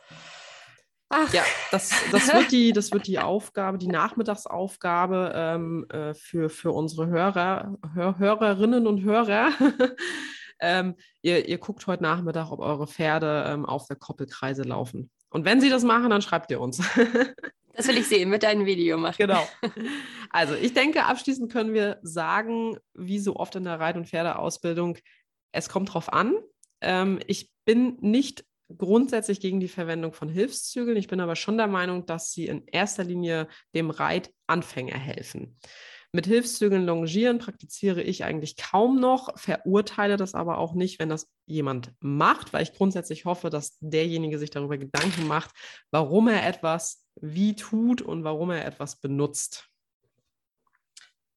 Ach. 1.09 1.33
Ja, 1.33 1.43
das, 1.73 1.91
das, 2.13 2.33
wird 2.33 2.53
die, 2.53 2.73
das 2.73 2.93
wird 2.93 3.09
die 3.09 3.19
Aufgabe, 3.19 3.79
die 3.79 3.89
Nachmittagsaufgabe 3.89 5.33
ähm, 5.35 5.87
äh, 5.91 6.15
für, 6.15 6.49
für 6.51 6.71
unsere 6.71 7.09
Hörer, 7.09 7.77
Hör, 7.95 8.17
Hörerinnen 8.21 8.87
und 8.87 9.03
Hörer. 9.03 9.51
Ähm, 10.63 10.95
ihr, 11.21 11.47
ihr 11.49 11.59
guckt 11.59 11.87
heute 11.87 12.03
Nachmittag, 12.03 12.51
ob 12.51 12.61
eure 12.61 12.87
Pferde 12.87 13.45
ähm, 13.49 13.67
auf 13.67 13.87
der 13.87 13.97
Koppelkreise 13.97 14.63
laufen. 14.63 15.11
Und 15.29 15.45
wenn 15.45 15.61
sie 15.61 15.71
das 15.71 15.83
machen, 15.83 16.11
dann 16.11 16.23
schreibt 16.23 16.51
ihr 16.51 16.61
uns. 16.61 16.79
das 17.75 17.89
will 17.89 17.99
ich 17.99 18.07
sehen, 18.07 18.31
mit 18.31 18.43
deinem 18.43 18.65
Video 18.65 18.97
machen. 18.97 19.17
Genau. 19.19 19.47
Also 20.35 20.55
ich 20.55 20.73
denke, 20.73 21.05
abschließend 21.05 21.53
können 21.53 21.75
wir 21.75 21.99
sagen, 22.01 22.79
wie 22.95 23.19
so 23.19 23.37
oft 23.37 23.55
in 23.55 23.65
der 23.65 23.79
Reit- 23.79 23.99
und 23.99 24.09
Pferdeausbildung, 24.09 24.97
es 25.53 25.69
kommt 25.69 25.93
drauf 25.93 26.11
an. 26.11 26.35
Ähm, 26.81 27.21
ich 27.27 27.51
bin 27.67 27.99
nicht 28.01 28.43
grundsätzlich 28.79 29.41
gegen 29.41 29.61
die 29.61 29.69
Verwendung 29.69 30.15
von 30.15 30.31
Hilfszügeln. 30.31 30.97
Ich 30.97 31.09
bin 31.09 31.21
aber 31.21 31.37
schon 31.37 31.59
der 31.59 31.67
Meinung, 31.67 32.07
dass 32.07 32.33
sie 32.33 32.47
in 32.47 32.67
erster 32.67 33.05
Linie 33.05 33.47
dem 33.75 33.91
Reitanfänger 33.91 34.97
helfen. 34.97 35.59
Mit 36.15 36.27
Hilfszügeln 36.27 36.85
longieren 36.85 37.39
praktiziere 37.39 38.03
ich 38.03 38.25
eigentlich 38.25 38.59
kaum 38.59 39.01
noch, 39.01 39.39
verurteile 39.39 40.19
das 40.19 40.35
aber 40.35 40.59
auch 40.59 40.75
nicht, 40.75 40.99
wenn 40.99 41.09
das 41.09 41.33
jemand 41.47 41.93
macht, 42.01 42.53
weil 42.53 42.63
ich 42.63 42.75
grundsätzlich 42.75 43.25
hoffe, 43.25 43.49
dass 43.49 43.79
derjenige 43.81 44.39
sich 44.39 44.51
darüber 44.51 44.77
Gedanken 44.77 45.27
macht, 45.27 45.53
warum 45.91 46.29
er 46.29 46.47
etwas 46.47 47.07
wie 47.19 47.57
tut 47.57 48.03
und 48.03 48.25
warum 48.25 48.51
er 48.51 48.67
etwas 48.67 49.01
benutzt. 49.01 49.72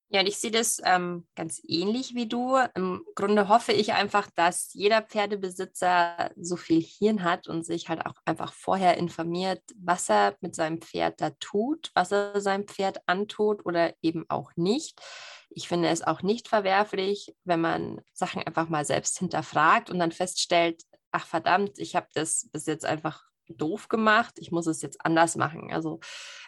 Ja, 0.10 0.22
und 0.22 0.28
ich 0.28 0.38
sehe 0.38 0.52
das 0.52 0.80
ähm, 0.86 1.28
ganz 1.36 1.62
ähnlich 1.68 2.14
wie 2.14 2.28
du. 2.28 2.58
Im 2.76 3.04
Grunde 3.16 3.50
hoffe 3.50 3.72
ich 3.74 3.94
einfach, 3.94 4.30
dass 4.36 4.72
jeder 4.74 5.02
Pferdebesitzer 5.02 6.32
so 6.38 6.56
viel 6.58 6.82
Hirn 6.82 7.24
hat 7.24 7.48
und 7.48 7.66
sich 7.66 7.90
halt 7.90 8.06
auch 8.06 8.14
einfach 8.24 8.54
vorher 8.54 8.98
informiert, 8.98 9.62
was 9.78 10.10
er 10.10 10.38
mit 10.42 10.54
seinem 10.56 10.80
Pferd 10.80 11.22
da 11.22 11.32
tut, 11.40 11.92
was 11.96 12.12
er 12.12 12.40
seinem 12.40 12.68
Pferd 12.68 13.00
antut 13.08 13.66
oder 13.66 13.94
eben 14.04 14.26
auch 14.30 14.52
nicht. 14.56 15.02
Ich 15.50 15.68
finde 15.68 15.90
es 15.90 16.04
auch 16.04 16.22
nicht 16.22 16.48
verwerflich, 16.48 17.34
wenn 17.44 17.62
man 17.62 18.02
Sachen 18.14 18.44
einfach 18.44 18.70
mal 18.70 18.86
selbst 18.86 19.18
hinterfragt 19.18 19.90
und 19.90 19.98
dann 19.98 20.12
feststellt, 20.12 20.84
ach 21.12 21.26
verdammt, 21.26 21.80
ich 21.80 21.96
habe 21.96 22.08
das 22.14 22.48
bis 22.52 22.68
jetzt 22.68 22.86
einfach 22.86 23.24
doof 23.48 23.90
gemacht, 23.90 24.36
ich 24.38 24.52
muss 24.52 24.68
es 24.68 24.82
jetzt 24.82 25.04
anders 25.04 25.36
machen. 25.36 25.72
Also 25.74 26.00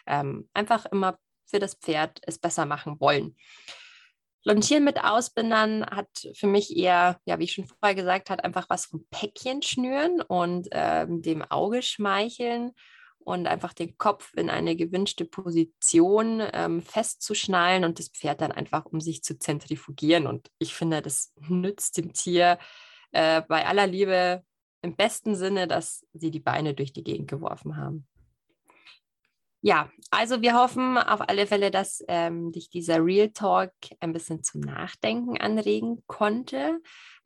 ähm, 0.06 0.48
einfach 0.54 0.86
immer 0.86 1.18
für 1.48 1.58
das 1.58 1.74
Pferd 1.74 2.20
es 2.22 2.38
besser 2.38 2.66
machen 2.66 3.00
wollen. 3.00 3.36
Longieren 4.44 4.84
mit 4.84 5.02
Ausbindern 5.02 5.84
hat 5.84 6.08
für 6.34 6.46
mich 6.46 6.76
eher, 6.76 7.20
ja, 7.26 7.38
wie 7.38 7.44
ich 7.44 7.52
schon 7.52 7.66
vorher 7.66 7.94
gesagt 7.94 8.30
habe, 8.30 8.44
einfach 8.44 8.70
was 8.70 8.86
vom 8.86 9.04
Päckchen 9.10 9.62
schnüren 9.62 10.22
und 10.22 10.68
ähm, 10.72 11.22
dem 11.22 11.42
Auge 11.42 11.82
schmeicheln 11.82 12.72
und 13.18 13.46
einfach 13.46 13.74
den 13.74 13.98
Kopf 13.98 14.32
in 14.36 14.48
eine 14.48 14.74
gewünschte 14.74 15.26
Position 15.26 16.42
ähm, 16.52 16.80
festzuschnallen 16.80 17.84
und 17.84 17.98
das 17.98 18.08
Pferd 18.08 18.40
dann 18.40 18.52
einfach 18.52 18.86
um 18.86 19.00
sich 19.00 19.22
zu 19.22 19.38
zentrifugieren. 19.38 20.26
Und 20.26 20.50
ich 20.58 20.74
finde, 20.74 21.02
das 21.02 21.34
nützt 21.48 21.98
dem 21.98 22.14
Tier 22.14 22.58
äh, 23.12 23.42
bei 23.42 23.66
aller 23.66 23.86
Liebe 23.86 24.44
im 24.80 24.96
besten 24.96 25.34
Sinne, 25.34 25.66
dass 25.66 26.06
sie 26.14 26.30
die 26.30 26.40
Beine 26.40 26.72
durch 26.72 26.92
die 26.92 27.04
Gegend 27.04 27.28
geworfen 27.28 27.76
haben. 27.76 28.06
Ja, 29.60 29.90
also 30.10 30.40
wir 30.40 30.54
hoffen 30.54 30.96
auf 30.98 31.28
alle 31.28 31.46
Fälle, 31.46 31.72
dass 31.72 32.04
ähm, 32.06 32.52
dich 32.52 32.70
dieser 32.70 33.04
Real 33.04 33.30
Talk 33.30 33.72
ein 33.98 34.12
bisschen 34.12 34.44
zum 34.44 34.60
Nachdenken 34.60 35.36
anregen 35.40 36.04
konnte. 36.06 36.80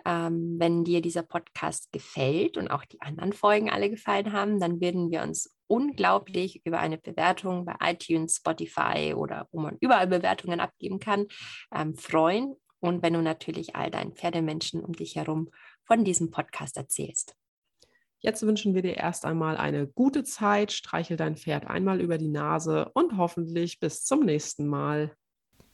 Ähm, 0.06 0.56
wenn 0.58 0.82
dir 0.82 1.02
dieser 1.02 1.22
Podcast 1.22 1.92
gefällt 1.92 2.56
und 2.56 2.68
auch 2.68 2.86
die 2.86 3.00
anderen 3.02 3.34
Folgen 3.34 3.70
alle 3.70 3.90
gefallen 3.90 4.32
haben, 4.32 4.58
dann 4.60 4.80
würden 4.80 5.10
wir 5.10 5.22
uns 5.22 5.54
unglaublich 5.66 6.64
über 6.64 6.80
eine 6.80 6.98
Bewertung 6.98 7.66
bei 7.66 7.76
iTunes, 7.80 8.36
Spotify 8.36 9.14
oder 9.14 9.46
wo 9.52 9.60
man 9.60 9.76
überall 9.80 10.06
Bewertungen 10.06 10.58
abgeben 10.58 11.00
kann, 11.00 11.26
ähm, 11.74 11.94
freuen. 11.94 12.54
Und 12.80 13.02
wenn 13.02 13.12
du 13.12 13.22
natürlich 13.22 13.76
all 13.76 13.90
deinen 13.90 14.14
Pferdemenschen 14.14 14.82
um 14.82 14.92
dich 14.94 15.16
herum 15.16 15.50
von 15.84 16.02
diesem 16.02 16.30
Podcast 16.30 16.78
erzählst. 16.78 17.36
Jetzt 18.22 18.46
wünschen 18.46 18.74
wir 18.74 18.80
dir 18.82 18.96
erst 18.96 19.26
einmal 19.26 19.56
eine 19.56 19.88
gute 19.88 20.22
Zeit, 20.22 20.70
streichel 20.72 21.16
dein 21.16 21.34
Pferd 21.36 21.66
einmal 21.66 22.00
über 22.00 22.18
die 22.18 22.28
Nase 22.28 22.88
und 22.94 23.16
hoffentlich 23.16 23.80
bis 23.80 24.04
zum 24.04 24.24
nächsten 24.24 24.68
Mal. 24.68 25.10